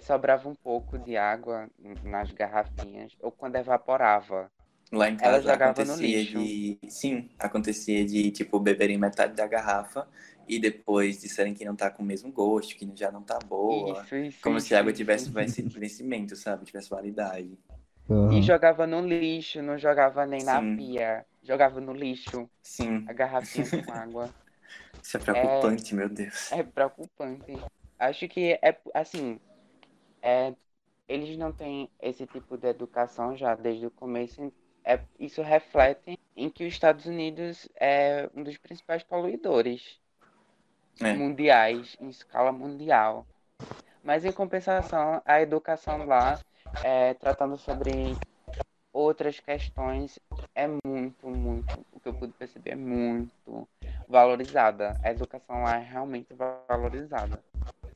[0.02, 1.70] sobrava um pouco de água
[2.04, 4.52] nas garrafinhas, ou quando evaporava.
[4.92, 6.80] Lá em casa acontecia de.
[6.88, 10.08] Sim, acontecia de, tipo, beberem metade da garrafa
[10.48, 14.02] e depois disserem que não tá com o mesmo gosto, que já não tá boa.
[14.04, 16.66] Isso, isso, como isso, se a água tivesse vencimento, sabe?
[16.66, 17.58] Tivesse validade.
[18.08, 18.32] Uhum.
[18.32, 20.46] E jogava no lixo, não jogava nem Sim.
[20.46, 21.26] na pia.
[21.42, 22.50] Jogava no lixo.
[22.62, 23.04] Sim.
[23.08, 24.30] A garrafinha com água.
[25.02, 25.98] Isso é preocupante, é...
[25.98, 26.52] meu Deus.
[26.52, 27.58] É preocupante.
[27.98, 29.40] Acho que é assim.
[30.22, 30.54] É,
[31.08, 34.52] eles não têm esse tipo de educação já desde o começo,
[34.86, 40.00] é, isso reflete em que os Estados Unidos é um dos principais poluidores
[41.02, 41.14] é.
[41.14, 43.26] mundiais, em escala mundial.
[44.04, 46.40] Mas, em compensação, a educação lá,
[46.84, 48.16] é, tratando sobre
[48.94, 50.20] outras questões
[50.54, 53.68] é muito, muito, o que eu pude perceber é muito
[54.08, 54.98] valorizada.
[55.04, 57.44] A educação lá é realmente valorizada,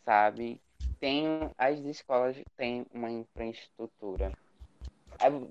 [0.03, 0.59] sabe?
[0.99, 1.25] Tem,
[1.57, 4.33] as escolas têm uma infraestrutura.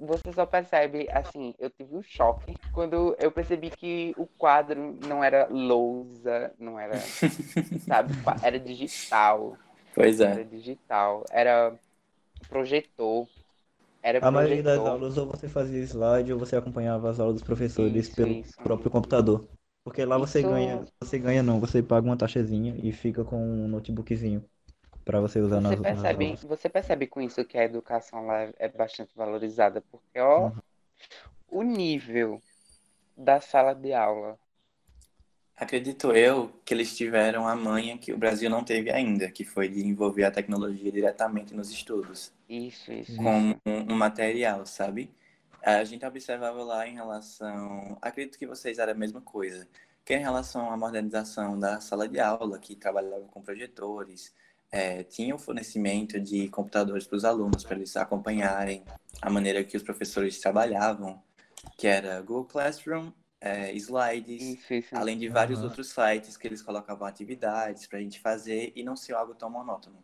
[0.00, 5.22] Você só percebe, assim, eu tive um choque quando eu percebi que o quadro não
[5.22, 6.96] era lousa, não era,
[7.86, 9.56] sabe, era digital.
[9.94, 10.32] Pois é.
[10.32, 11.74] Era digital, era
[12.48, 13.26] projetor.
[14.02, 17.42] Era a maioria das aulas ou você fazia slide ou você acompanhava as aulas dos
[17.42, 18.56] professores isso, pelo isso.
[18.62, 19.46] próprio computador.
[19.84, 20.48] Porque lá você isso...
[20.48, 24.44] ganha, você ganha não, você paga uma taxazinha e fica com um notebookzinho
[25.08, 28.52] para você usar você nas, percebe, nas Você percebe com isso que a educação lá
[28.58, 30.52] é bastante valorizada, porque ó, uhum.
[31.48, 32.42] o nível
[33.16, 34.38] da sala de aula
[35.56, 39.68] Acredito eu que eles tiveram a manha que o Brasil não teve ainda, que foi
[39.68, 42.30] de envolver a tecnologia diretamente nos estudos.
[42.48, 43.16] Isso, isso.
[43.16, 45.10] Com um, um material, sabe?
[45.60, 47.98] A gente observava lá em relação.
[48.00, 49.66] Acredito que vocês eram a mesma coisa.
[50.04, 54.32] Que em relação à modernização da sala de aula, que trabalhava com projetores,
[54.70, 58.84] é, tinha o fornecimento de computadores para os alunos, para eles acompanharem
[59.20, 61.22] a maneira que os professores trabalhavam,
[61.76, 64.96] que era Google Classroom é, slides, isso, isso.
[64.96, 65.66] além de vários uhum.
[65.66, 69.48] outros sites que eles colocavam atividades para a gente fazer e não ser algo tão
[69.48, 70.02] monótono.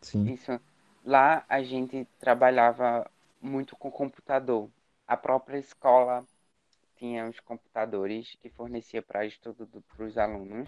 [0.00, 0.32] Sim.
[0.32, 0.58] Isso.
[1.04, 3.08] Lá a gente trabalhava
[3.40, 4.68] muito com computador.
[5.06, 6.24] A própria escola
[6.96, 10.66] tinha os computadores que fornecia para estudo para os alunos.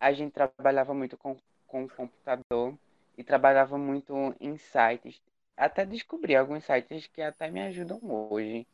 [0.00, 2.76] A gente trabalhava muito com, com computador
[3.16, 5.20] e trabalhava muito em sites.
[5.56, 8.66] Até descobri alguns sites que até me ajudam hoje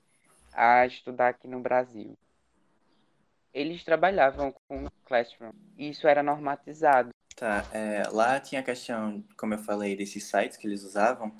[0.52, 2.16] a estudar aqui no Brasil
[3.52, 5.52] eles trabalhavam com Classroom.
[5.76, 7.11] E isso era normatizado.
[7.37, 11.35] Tá, é, lá tinha a questão, como eu falei, desses sites que eles usavam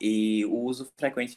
[0.00, 1.36] e o uso frequente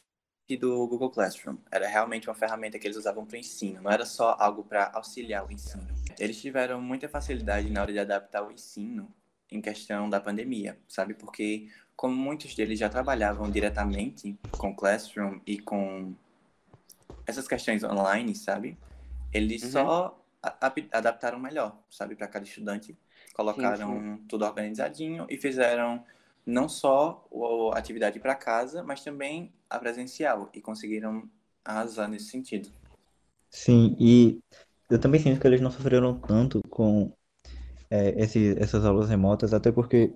[0.58, 1.56] do Google Classroom.
[1.70, 4.90] Era realmente uma ferramenta que eles usavam para o ensino, não era só algo para
[4.94, 5.86] auxiliar o ensino.
[6.18, 9.12] Eles tiveram muita facilidade na hora de adaptar o ensino
[9.52, 11.14] em questão da pandemia, sabe?
[11.14, 16.14] Porque como muitos deles já trabalhavam diretamente com Classroom e com
[17.26, 18.76] essas questões online, sabe?
[19.32, 19.70] Eles uhum.
[19.70, 20.24] só
[20.90, 22.96] adaptaram melhor, sabe, para cada estudante.
[23.34, 24.24] Colocaram sim, sim.
[24.28, 26.04] tudo organizadinho e fizeram
[26.44, 27.26] não só
[27.72, 31.28] a atividade para casa, mas também a presencial e conseguiram
[31.64, 32.70] arrasar nesse sentido.
[33.48, 34.40] Sim, e
[34.90, 37.12] eu também sinto que eles não sofreram tanto com
[37.92, 40.14] é, esse, essas aulas remotas, até porque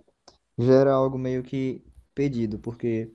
[0.59, 1.83] já era algo meio que
[2.15, 3.12] pedido, porque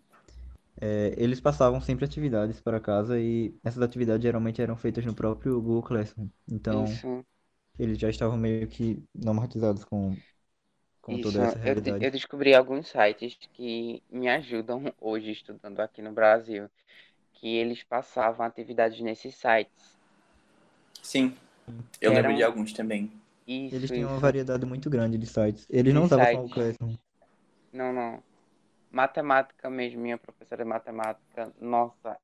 [0.81, 5.61] é, eles passavam sempre atividades para casa e essas atividades geralmente eram feitas no próprio
[5.61, 6.29] Google Classroom.
[6.51, 7.23] Então, Isso.
[7.79, 10.17] eles já estavam meio que normatizados com,
[11.01, 11.19] com Isso.
[11.19, 11.85] toda essa realidade.
[11.99, 16.71] Eu, eu descobri alguns sites que me ajudam hoje estudando aqui no Brasil,
[17.33, 19.97] que eles passavam atividades nesses sites.
[21.03, 21.35] Sim,
[22.01, 23.11] eu lembro de alguns também.
[23.47, 24.13] Isso, eles tinham isso.
[24.13, 25.67] uma variedade muito grande de sites.
[25.69, 26.95] Eles de não usavam só o Classroom.
[27.73, 28.23] Não, não
[28.91, 32.17] matemática mesmo, minha professora de matemática, nossa,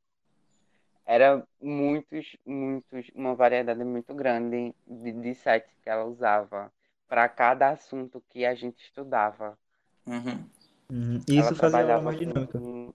[1.05, 6.71] era muitos, muitos, uma variedade muito grande de, de sites que ela usava
[7.07, 9.57] para cada assunto que a gente estudava.
[10.05, 10.43] Uhum.
[10.91, 11.21] Uhum.
[11.27, 12.57] E isso fazia ela mais dinâmica.
[12.57, 12.93] Um,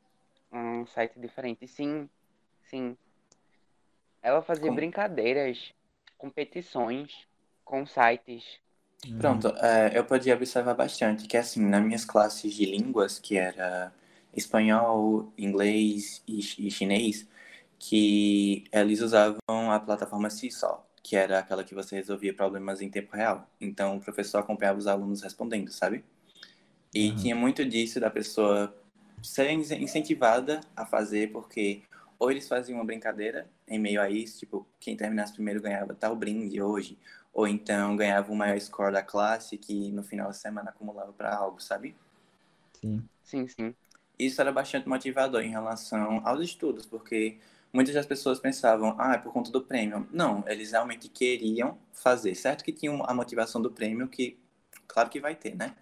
[0.52, 1.66] um site diferente.
[1.66, 2.08] Sim,
[2.64, 2.96] sim.
[4.22, 4.74] Ela fazia Com...
[4.74, 5.72] brincadeiras,
[6.18, 7.26] competições
[7.72, 8.60] com sites
[9.18, 13.92] Pronto, é, eu podia observar bastante que, assim, nas minhas classes de línguas, que era
[14.36, 17.26] espanhol, inglês e, e chinês,
[17.78, 23.16] que eles usavam a plataforma Seesaw, que era aquela que você resolvia problemas em tempo
[23.16, 23.50] real.
[23.60, 26.04] Então, o professor acompanhava os alunos respondendo, sabe?
[26.94, 27.16] E uhum.
[27.16, 28.72] tinha muito disso da pessoa
[29.20, 31.82] ser incentivada a fazer, porque
[32.22, 36.14] ou eles faziam uma brincadeira em meio a isso, tipo, quem terminasse primeiro ganhava tal
[36.14, 36.96] brinde hoje,
[37.32, 41.34] ou então ganhava o maior score da classe que no final da semana acumulava para
[41.34, 41.96] algo, sabe?
[42.80, 43.08] Sim.
[43.22, 43.74] Sim, sim.
[44.18, 47.38] Isso era bastante motivador em relação aos estudos, porque
[47.72, 50.06] muitas das pessoas pensavam, ah, é por conta do prêmio.
[50.12, 52.34] Não, eles realmente queriam fazer.
[52.34, 54.38] Certo que tinham a motivação do prêmio, que
[54.86, 55.74] claro que vai ter, né?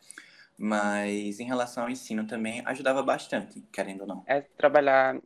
[0.56, 4.24] Mas em relação ao ensino também ajudava bastante, querendo ou não.
[4.26, 5.18] É trabalhar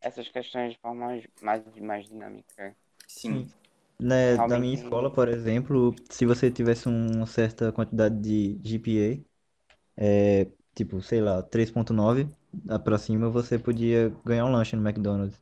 [0.00, 1.06] essas questões de forma
[1.40, 2.76] mais, mais dinâmica.
[3.06, 3.46] Sim.
[3.46, 3.63] Sim.
[3.98, 10.52] Né, da minha escola, por exemplo, se você tivesse uma certa quantidade de GPA, é,
[10.74, 12.28] tipo, sei lá, 3.9
[12.84, 15.40] pra cima, você podia ganhar um lanche no McDonald's.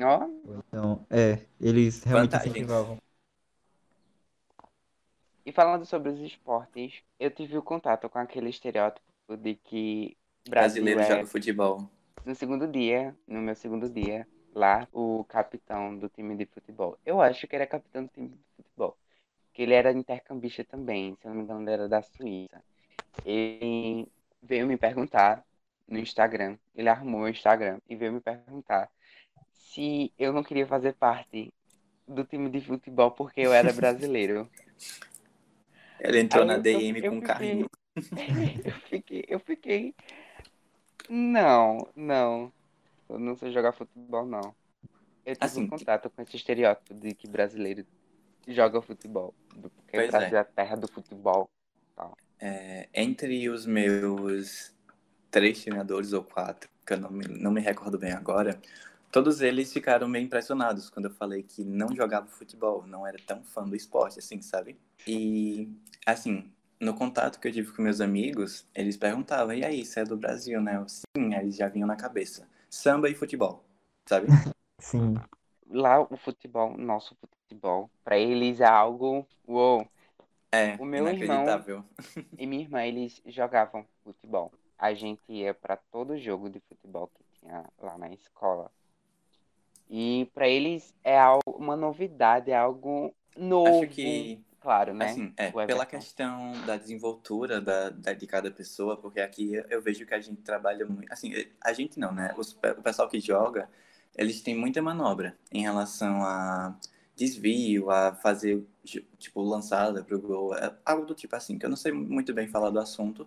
[0.00, 0.28] Ó,
[0.68, 2.36] Então, é, eles realmente Vantagens.
[2.36, 2.98] incentivavam.
[5.46, 10.16] e falando sobre os esportes, eu tive o contato com aquele estereótipo de que
[10.48, 11.88] Brasil Brasileiro é joga futebol.
[12.24, 16.98] no segundo dia, no meu segundo dia, lá o capitão do time de futebol.
[17.04, 18.96] Eu acho que ele é capitão do time de futebol.
[19.52, 22.62] Que ele era intercambista também, se não me engano, ele era da Suíça.
[23.24, 24.08] Ele
[24.42, 25.44] veio me perguntar
[25.88, 28.90] no Instagram, ele arrumou o Instagram e veio me perguntar
[29.52, 31.52] se eu não queria fazer parte
[32.06, 34.48] do time de futebol porque eu era brasileiro.
[36.00, 37.70] Ele entrou Aí na DM eu, com fiquei, carrinho.
[38.64, 39.94] eu fiquei, eu fiquei.
[41.08, 42.52] Não, não.
[43.12, 44.54] Eu não sei jogar futebol, não.
[45.24, 47.86] Eu tive assim, um contato com esse estereótipo de que brasileiro
[48.48, 49.34] joga futebol.
[49.60, 50.40] Porque Brasil é.
[50.40, 51.48] a terra do futebol.
[51.94, 52.16] Tal.
[52.40, 54.74] É, entre os meus
[55.30, 58.60] três treinadores ou quatro, que eu não me, não me recordo bem agora,
[59.12, 63.42] todos eles ficaram meio impressionados quando eu falei que não jogava futebol, não era tão
[63.44, 64.76] fã do esporte, assim, sabe?
[65.06, 65.70] E,
[66.04, 70.04] assim, no contato que eu tive com meus amigos, eles perguntavam, e aí, você é
[70.04, 70.76] do Brasil, né?
[70.76, 72.48] Eu, Sim, eles já vinham na cabeça.
[72.72, 73.62] Samba e futebol,
[74.06, 74.28] sabe?
[74.80, 75.14] Sim.
[75.68, 79.86] Lá o futebol, nosso futebol, para eles é algo, uou.
[80.50, 81.44] É, o meu irmão
[82.38, 84.50] e minha irmã, eles jogavam futebol.
[84.78, 88.70] A gente ia para todo jogo de futebol que tinha lá na escola.
[89.90, 93.84] E para eles é uma novidade, é algo novo.
[93.84, 95.06] Acho que, claro, né?
[95.06, 100.06] Assim, é, pela questão da desenvoltura da, da, de cada pessoa, porque aqui eu vejo
[100.06, 101.12] que a gente trabalha muito.
[101.12, 102.32] Assim, a gente não, né?
[102.36, 103.68] Os, o pessoal que joga,
[104.16, 106.74] eles têm muita manobra em relação a
[107.14, 108.64] desvio, a fazer,
[109.18, 112.48] tipo, lançada pro gol, é algo do tipo assim, que eu não sei muito bem
[112.48, 113.26] falar do assunto,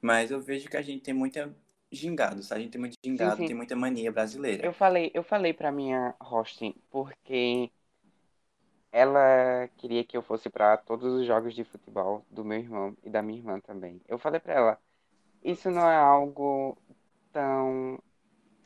[0.00, 1.54] mas eu vejo que a gente tem muita
[1.90, 2.60] gingado, sabe?
[2.60, 3.46] A gente tem muito gingado, sim, sim.
[3.48, 4.64] tem muita mania brasileira.
[4.64, 7.70] Eu falei, eu falei pra minha host, porque
[8.92, 13.08] ela queria que eu fosse para todos os jogos de futebol do meu irmão e
[13.08, 14.00] da minha irmã também.
[14.06, 14.78] Eu falei para ela,
[15.42, 16.76] isso não é algo
[17.32, 17.98] tão,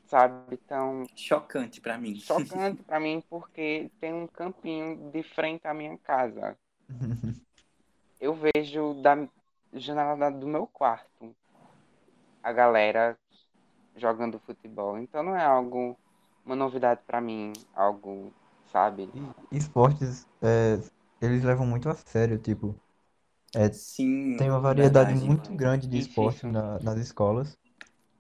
[0.07, 2.17] sabe, tão chocante para mim.
[2.17, 6.59] Chocante para mim porque tem um campinho de frente à minha casa.
[8.21, 9.29] eu vejo da
[9.73, 11.35] janela do meu quarto
[12.43, 13.17] a galera
[13.97, 14.99] jogando futebol.
[14.99, 15.99] Então não é algo,
[16.45, 18.33] uma novidade para mim, algo,
[18.73, 19.09] sabe?
[19.53, 20.79] E, esportes, é,
[21.21, 22.75] eles levam muito a sério, tipo.
[23.55, 27.57] É, Sim, tem uma variedade verdade, muito grande de esportes na, nas escolas.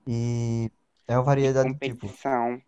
[0.07, 0.71] E
[1.09, 2.07] é uma variedade, tipo,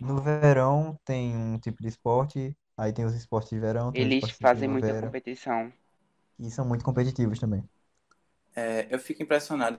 [0.00, 4.30] no verão tem um tipo de esporte, aí tem os esportes de verão, tem Eles
[4.32, 5.72] fazem muita competição.
[6.38, 7.62] E são muito competitivos também.
[8.54, 9.78] É, eu fico impressionado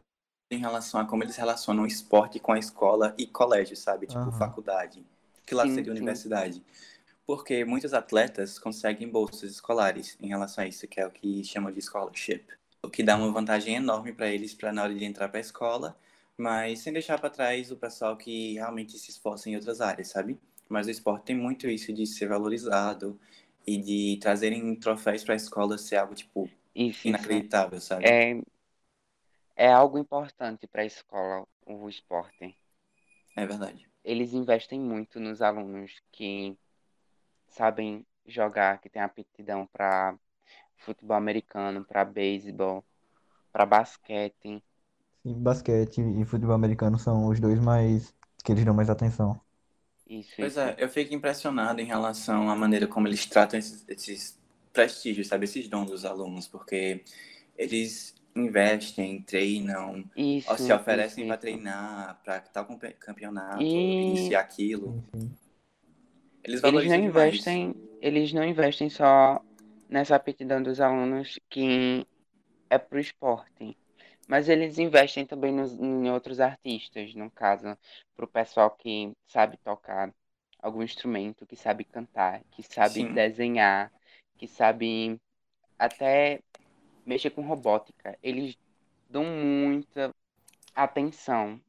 [0.49, 4.07] em relação a como eles relacionam o esporte com a escola e colégio, sabe?
[4.07, 4.31] Tipo, uhum.
[4.31, 5.05] faculdade.
[5.45, 6.63] Que lá sim, seria universidade.
[7.29, 11.71] Porque muitos atletas conseguem bolsas escolares em relação a isso, que é o que chamam
[11.71, 12.43] de scholarship.
[12.81, 15.41] O que dá uma vantagem enorme para eles para na hora de entrar para a
[15.41, 15.95] escola,
[16.35, 20.39] mas sem deixar para trás o pessoal que realmente se esforça em outras áreas, sabe?
[20.67, 23.19] Mas o esporte tem muito isso de ser valorizado
[23.63, 27.89] e de trazerem troféus para a escola ser algo, tipo, isso, inacreditável, isso.
[27.89, 28.05] sabe?
[28.07, 28.41] É,
[29.55, 32.57] é algo importante para a escola, o esporte.
[33.35, 33.87] É verdade.
[34.03, 36.57] Eles investem muito nos alunos que
[37.49, 40.15] sabem jogar, que têm aptidão para
[40.77, 42.83] futebol americano, para beisebol,
[43.51, 44.63] para basquete.
[45.23, 49.39] Sim, basquete e futebol americano são os dois mais que eles dão mais atenção.
[50.07, 50.59] Isso, pois isso.
[50.59, 54.39] é, eu fico impressionado em relação à maneira como eles tratam esses, esses
[54.73, 57.03] prestígios, sabe, esses dons dos alunos, porque
[57.57, 62.65] eles investem, treinam, isso, se oferecem para treinar, para tal
[62.99, 64.03] campeonato, e...
[64.07, 65.03] iniciar aquilo.
[66.43, 69.43] Eles, eles não investem, eles não investem só
[69.87, 72.05] nessa aptidão dos alunos que
[72.69, 73.77] é para o esporte,
[74.27, 77.77] mas eles investem também nos, em outros artistas, no caso,
[78.15, 80.13] para o pessoal que sabe tocar
[80.61, 83.13] algum instrumento, que sabe cantar, que sabe Sim.
[83.13, 83.91] desenhar,
[84.37, 85.19] que sabe
[85.77, 86.41] até
[87.05, 88.55] mexer com robótica, eles
[89.09, 90.13] dão muita
[90.75, 91.59] atenção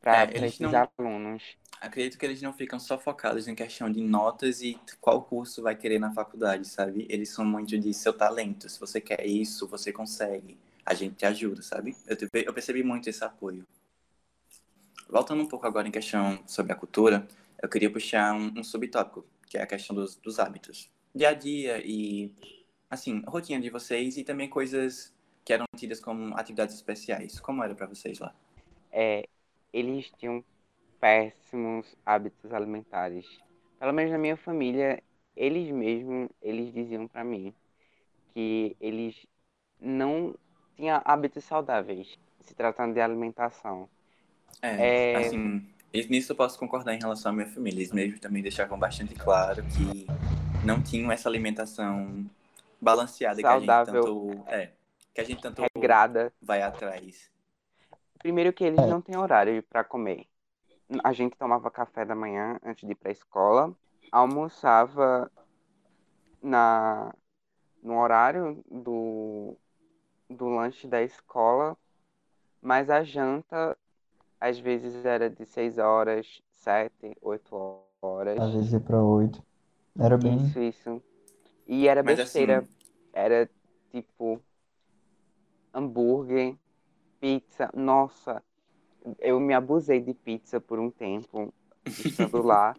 [0.00, 1.56] para é, esses não, alunos.
[1.84, 5.76] Acredito que eles não ficam só focados em questão de notas e qual curso vai
[5.76, 7.06] querer na faculdade, sabe?
[7.10, 8.70] Eles são muito de seu talento.
[8.70, 10.56] Se você quer isso, você consegue.
[10.86, 11.94] A gente te ajuda, sabe?
[12.06, 13.66] Eu, eu percebi muito esse apoio.
[15.10, 17.28] Voltando um pouco agora em questão sobre a cultura,
[17.62, 20.90] eu queria puxar um, um subtópico, que é a questão dos, dos hábitos.
[21.14, 22.34] Dia a dia e
[22.88, 25.12] assim, rotina de vocês e também coisas
[25.44, 27.38] que eram tidas como atividades especiais.
[27.38, 28.34] Como era para vocês lá?
[28.90, 29.28] É,
[29.70, 30.42] eles tinham
[31.04, 33.26] péssimos hábitos alimentares.
[33.78, 35.02] Pelo menos na minha família,
[35.36, 37.52] eles mesmos, eles diziam para mim
[38.32, 39.14] que eles
[39.78, 40.34] não
[40.74, 43.86] tinham hábitos saudáveis se tratando de alimentação.
[44.62, 45.16] É, é...
[45.26, 45.68] assim,
[46.08, 47.80] nisso eu posso concordar em relação à minha família.
[47.80, 50.06] Eles mesmo também deixavam bastante claro que
[50.64, 52.24] não tinham essa alimentação
[52.80, 53.84] balanceada Saudável.
[53.84, 54.44] que a gente tanto.
[54.48, 54.70] É,
[55.12, 56.32] que a gente tanto regrada.
[56.40, 57.30] vai atrás.
[58.18, 60.26] Primeiro que eles não têm horário para comer.
[61.02, 63.74] A gente tomava café da manhã antes de ir para a escola,
[64.12, 65.30] almoçava
[66.42, 67.14] na
[67.82, 69.56] no horário do,
[70.28, 71.76] do lanche da escola,
[72.62, 73.76] mas a janta
[74.40, 78.40] às vezes era de 6 horas, 7, 8 horas.
[78.40, 79.42] Às vezes ia para 8.
[79.98, 80.36] Era bem.
[80.36, 81.02] Isso, isso.
[81.66, 82.58] E era besteira.
[82.58, 82.68] Assim...
[83.12, 83.50] Era
[83.90, 84.40] tipo
[85.72, 86.56] hambúrguer,
[87.20, 87.70] pizza.
[87.74, 88.42] Nossa,
[89.18, 91.52] eu me abusei de pizza por um tempo,
[91.98, 92.74] estando lá,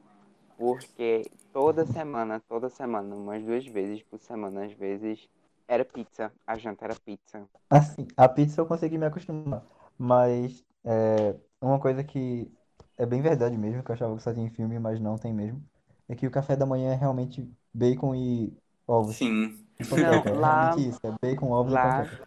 [0.57, 1.23] porque
[1.53, 5.29] toda semana, toda semana, umas duas vezes por semana, às vezes,
[5.67, 6.31] era pizza.
[6.47, 7.47] A janta era pizza.
[7.69, 9.65] Assim, a pizza eu consegui me acostumar,
[9.97, 12.51] mas é, uma coisa que
[12.97, 15.33] é bem verdade mesmo, que eu achava que só tinha em filme, mas não tem
[15.33, 15.63] mesmo,
[16.07, 18.55] é que o café da manhã é realmente bacon e
[18.87, 19.17] ovos.
[19.17, 19.65] Sim.
[19.97, 22.17] Não, é lá, realmente isso, é bacon, ovos lá, e panqueca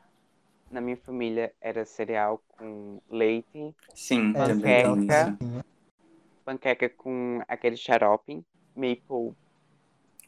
[0.70, 3.74] na minha família era cereal com leite.
[3.94, 5.38] Sim, é, panqueca.
[6.44, 8.44] Panqueca com aquele xarope.
[8.74, 9.34] Maple.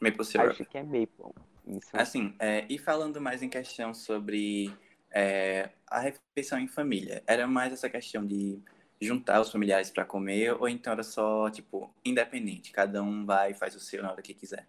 [0.01, 0.49] Maple syrup.
[0.49, 1.33] Acho que é maple.
[1.67, 1.89] Isso.
[1.93, 4.73] Assim, é, e falando mais em questão sobre
[5.11, 8.59] é, a refeição em família, era mais essa questão de
[8.99, 12.71] juntar os familiares para comer ou então era só, tipo, independente?
[12.71, 14.67] Cada um vai e faz o seu na hora que quiser?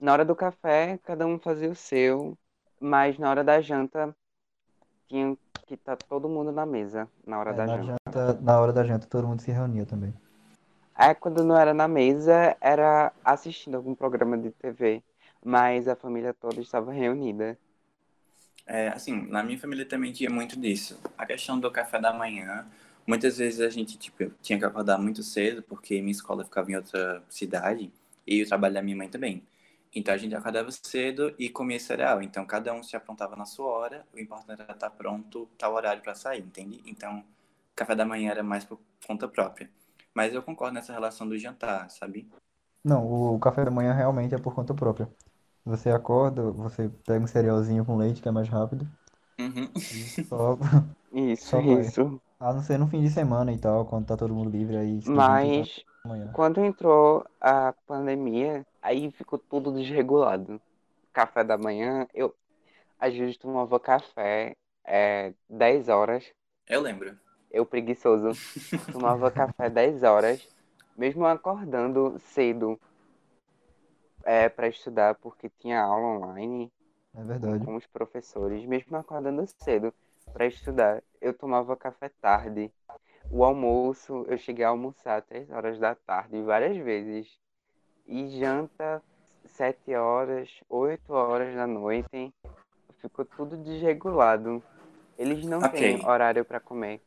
[0.00, 2.36] Na hora do café, cada um fazia o seu,
[2.80, 4.14] mas na hora da janta,
[5.08, 5.36] tinha
[5.66, 7.96] que estar tá todo mundo na mesa na hora é, da na janta.
[8.06, 8.40] janta.
[8.42, 10.12] Na hora da janta, todo mundo se reunia também.
[10.96, 15.02] É, quando não era na mesa, era assistindo algum programa de TV,
[15.44, 17.58] mas a família toda estava reunida.
[18.66, 20.98] É, assim, na minha família também tinha muito disso.
[21.18, 22.66] A questão do café da manhã,
[23.06, 26.76] muitas vezes a gente, tipo, tinha que acordar muito cedo, porque minha escola ficava em
[26.76, 27.92] outra cidade,
[28.26, 29.42] e o trabalho da minha mãe também.
[29.94, 32.22] Então a gente acordava cedo e comia cereal.
[32.22, 34.06] Então cada um se aprontava na sua hora.
[34.12, 36.82] O importante era estar pronto, tal horário para sair, entende?
[36.86, 37.24] Então
[37.74, 39.70] café da manhã era mais por conta própria.
[40.14, 42.28] Mas eu concordo nessa relação do jantar, sabe?
[42.84, 45.08] Não, o café da manhã realmente é por conta própria.
[45.64, 48.86] Você acorda, você pega um cerealzinho com leite que é mais rápido.
[49.40, 49.68] Uhum.
[50.28, 50.58] Só,
[51.12, 52.20] isso, só isso.
[52.38, 55.00] A não ser no fim de semana e tal, quando tá todo mundo livre aí.
[55.06, 55.84] Mas
[56.32, 60.60] quando entrou a pandemia, aí ficou tudo desregulado.
[61.12, 62.34] Café da manhã, eu
[62.98, 66.24] às vezes tomava café é, 10 horas.
[66.68, 67.18] Eu lembro.
[67.50, 68.32] Eu preguiçoso.
[68.92, 70.48] tomava café 10 horas,
[70.96, 72.78] mesmo acordando cedo
[74.24, 76.70] é, para estudar, porque tinha aula online.
[77.14, 77.64] É verdade.
[77.64, 79.94] Com os professores, mesmo acordando cedo
[80.32, 82.70] para estudar, eu tomava café tarde.
[83.30, 87.28] O almoço, eu cheguei a almoçar três horas da tarde várias vezes.
[88.06, 89.02] E janta
[89.46, 92.32] sete horas, oito horas da noite.
[92.98, 94.62] Ficou tudo desregulado.
[95.18, 95.98] Eles não okay.
[95.98, 97.00] têm horário para comer.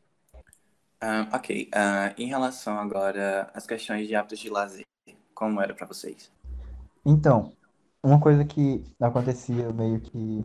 [1.02, 1.70] Uh, ok.
[1.74, 4.86] Uh, em relação agora às questões de hábitos de lazer,
[5.34, 6.32] como era para vocês?
[7.04, 7.52] Então,
[8.02, 10.44] uma coisa que acontecia meio que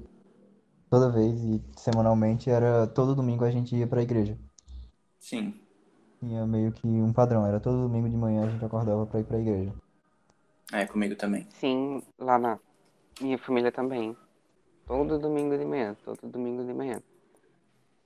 [0.89, 4.37] toda vez e semanalmente era todo domingo a gente ia para a igreja.
[5.19, 5.62] Sim
[6.23, 7.45] tinha meio que um padrão.
[7.45, 9.73] Era todo domingo de manhã a gente acordava pra ir pra igreja.
[10.71, 11.45] É, comigo também.
[11.59, 12.59] Sim, lá na
[13.21, 14.15] minha família também.
[14.87, 17.01] Todo domingo de manhã, todo domingo de manhã.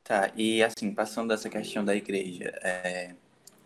[0.03, 3.15] Tá, e assim, passando dessa questão da igreja, é...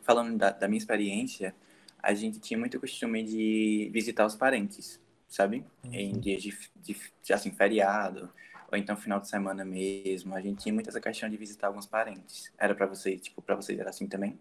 [0.02, 1.54] falando da, da minha experiência,
[2.02, 5.64] a gente tinha muito costume de visitar os parentes, sabe?
[5.84, 5.94] Uhum.
[5.94, 8.30] Em dias de, de, de, assim, feriado,
[8.72, 10.34] ou então final de semana mesmo.
[10.34, 12.52] A gente tinha muito essa questão de visitar alguns parentes.
[12.58, 14.40] Era para vocês, tipo, para vocês era assim também?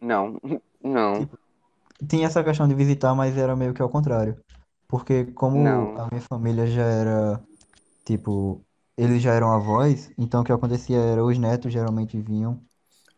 [0.00, 0.38] Não,
[0.82, 1.28] não.
[2.08, 4.38] Tinha essa questão de visitar, mas era meio que ao contrário.
[4.86, 5.96] Porque como não.
[5.98, 7.42] a minha família já era,
[8.04, 8.62] tipo,
[8.96, 12.60] eles já eram avós, então o que acontecia era os netos geralmente vinham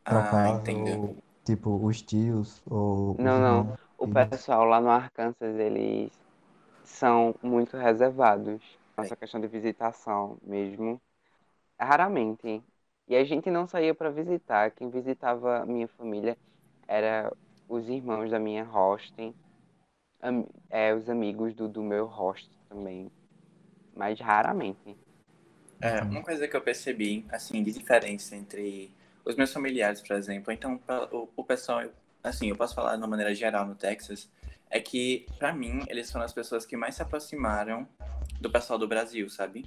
[0.05, 3.79] pra ah, casa, ou, tipo, os tios, ou Não, não.
[3.99, 6.13] O pessoal lá no Arkansas, eles
[6.85, 8.63] são muito reservados
[8.97, 11.01] nossa questão de visitação mesmo.
[11.79, 12.63] Raramente.
[13.07, 14.71] E a gente não saía para visitar.
[14.71, 16.39] Quem visitava a minha família
[16.87, 17.33] era
[17.69, 19.35] os irmãos da minha hosting,
[20.23, 23.11] am, é, os amigos do, do meu host também.
[23.95, 24.97] Mas raramente.
[25.81, 28.91] É, uma coisa que eu percebi, assim, de diferença entre
[29.25, 30.81] os meus familiares, por exemplo, então
[31.11, 31.83] o, o pessoal,
[32.23, 34.29] assim, eu posso falar de uma maneira geral no Texas,
[34.75, 37.89] é que, para mim, eles foram as pessoas que mais se aproximaram
[38.41, 39.65] do pessoal do Brasil, sabe?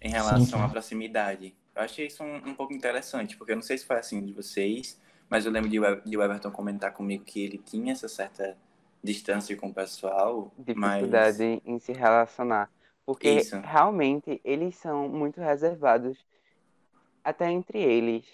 [0.00, 1.56] Em relação sim, à proximidade.
[1.74, 4.32] Eu achei isso um, um, pouco interessante, porque eu não sei se foi assim de
[4.32, 4.96] vocês,
[5.28, 5.78] Mas eu lembro de,
[6.08, 8.56] de o Everton comentar comigo que ele tinha essa certa
[9.02, 10.52] distância com o pessoal.
[10.56, 11.60] Dificuldade mas...
[11.64, 12.70] em se relacionar.
[13.04, 13.58] Porque Isso.
[13.58, 16.16] realmente eles são muito reservados,
[17.24, 18.24] até entre eles.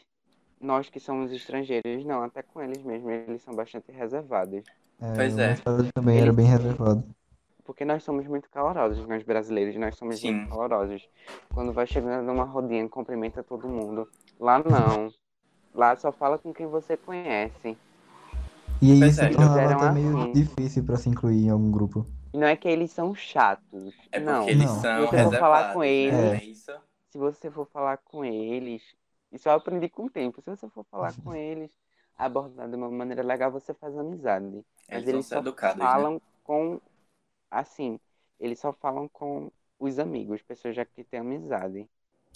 [0.61, 4.62] Nós que somos estrangeiros, não, até com eles mesmos, eles são bastante reservados.
[5.01, 5.57] É, pois é.
[5.94, 7.05] também era bem reservado.
[7.64, 10.34] Porque nós somos muito calorosos, nós brasileiros, nós somos Sim.
[10.34, 11.09] muito calorosos.
[11.53, 14.09] Quando vai chegando numa rodinha, cumprimenta todo mundo.
[14.38, 15.12] Lá não.
[15.74, 17.76] Lá só fala com quem você conhece.
[18.80, 20.32] E aí isso é, tornava até meio assim.
[20.32, 22.07] difícil pra se incluir em algum grupo.
[22.32, 23.94] Não é que eles são chatos.
[24.12, 24.38] É não.
[24.40, 24.80] porque eles não.
[24.80, 26.78] são Se você for falar com eles, é.
[27.11, 28.82] se você for falar com eles,
[29.32, 30.40] isso eu aprendi com o tempo.
[30.40, 31.70] Se você for falar com eles,
[32.16, 34.64] abordar de uma maneira legal, você faz amizade.
[34.89, 35.84] Mas eles, eles só educados, né?
[35.84, 36.20] falam né?
[36.45, 36.80] com
[37.51, 37.99] assim,
[38.39, 41.89] eles só falam com os amigos, pessoas já que têm amizade.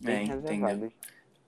[0.03, 0.92] Bem é, reservados.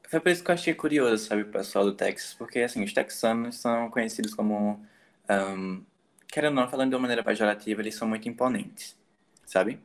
[0.08, 2.92] Foi por isso que eu achei curioso, sabe, o pessoal do Texas, porque, assim, os
[2.92, 4.84] texanos são conhecidos como,
[5.30, 5.84] um,
[6.28, 8.94] querendo ou não, falando de uma maneira pejorativa, eles são muito imponentes,
[9.46, 9.80] sabe?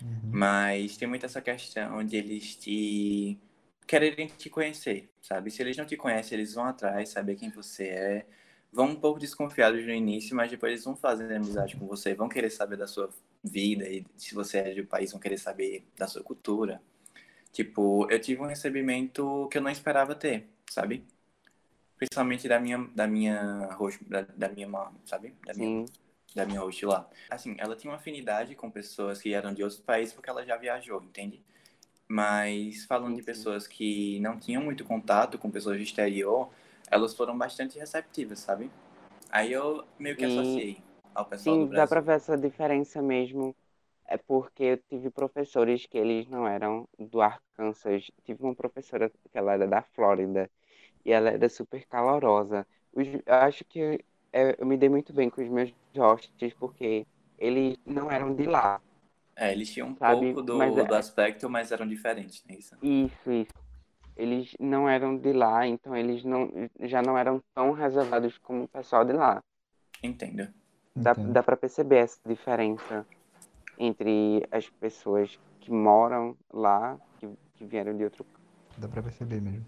[0.00, 0.30] Uhum.
[0.30, 3.36] Mas tem muito essa questão de eles te
[3.84, 5.50] quererem te conhecer, sabe?
[5.50, 8.26] Se eles não te conhecem, eles vão atrás, saber quem você é,
[8.72, 12.28] vão um pouco desconfiados no início, mas depois eles vão fazendo amizade com você, vão
[12.28, 13.10] querer saber da sua
[13.42, 16.80] vida e se você é de um país, vão querer saber da sua cultura.
[17.52, 21.04] Tipo, eu tive um recebimento que eu não esperava ter, sabe?
[21.96, 25.34] Principalmente da minha, da minha host, da, da minha mãe, sabe?
[25.44, 25.86] Da minha,
[26.34, 27.08] da minha host lá.
[27.30, 30.56] Assim, ela tinha uma afinidade com pessoas que eram de outros países porque ela já
[30.56, 31.42] viajou, entende?
[32.06, 36.50] Mas falando de pessoas que não tinham muito contato com pessoas do exterior,
[36.90, 38.70] elas foram bastante receptivas, sabe?
[39.30, 40.82] Aí eu meio que associei
[41.14, 41.76] ao pessoal Sim, do Brasil.
[41.76, 43.54] dá pra ver essa diferença mesmo.
[44.06, 48.10] É porque eu tive professores que eles não eram do Arkansas.
[48.24, 50.50] Tive uma professora que ela era da Flórida
[51.04, 52.66] e ela era super calorosa.
[52.94, 57.06] eu acho que é, eu me dei muito bem com os meus hosts porque
[57.38, 58.80] eles não eram de lá.
[59.36, 60.32] É, eles tinham um sabe?
[60.32, 62.56] pouco do, mas, do é aspecto, mas eram diferentes, né?
[62.82, 63.57] Isso, isso.
[64.18, 66.50] Eles não eram de lá, então eles não,
[66.80, 69.42] já não eram tão reservados como o pessoal de lá.
[70.02, 70.48] Entendo.
[70.94, 73.06] Dá, dá para perceber essa diferença
[73.78, 78.26] entre as pessoas que moram lá, que, que vieram de outro
[78.76, 79.66] Dá para perceber mesmo.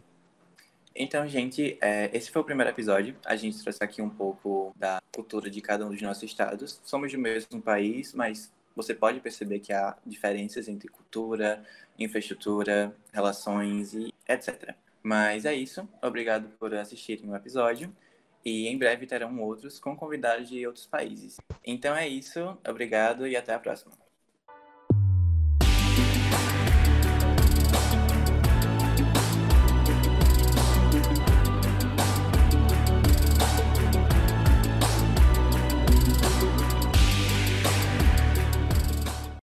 [0.95, 3.17] Então, gente, é, esse foi o primeiro episódio.
[3.25, 6.81] A gente trouxe aqui um pouco da cultura de cada um dos nossos estados.
[6.85, 11.63] Somos do mesmo país, mas você pode perceber que há diferenças entre cultura,
[11.99, 14.75] infraestrutura, relações e etc.
[15.03, 15.89] Mas é isso.
[16.03, 17.95] Obrigado por assistirem o episódio.
[18.45, 21.37] E em breve terão outros com convidados de outros países.
[21.65, 22.57] Então é isso.
[22.67, 24.00] Obrigado e até a próxima.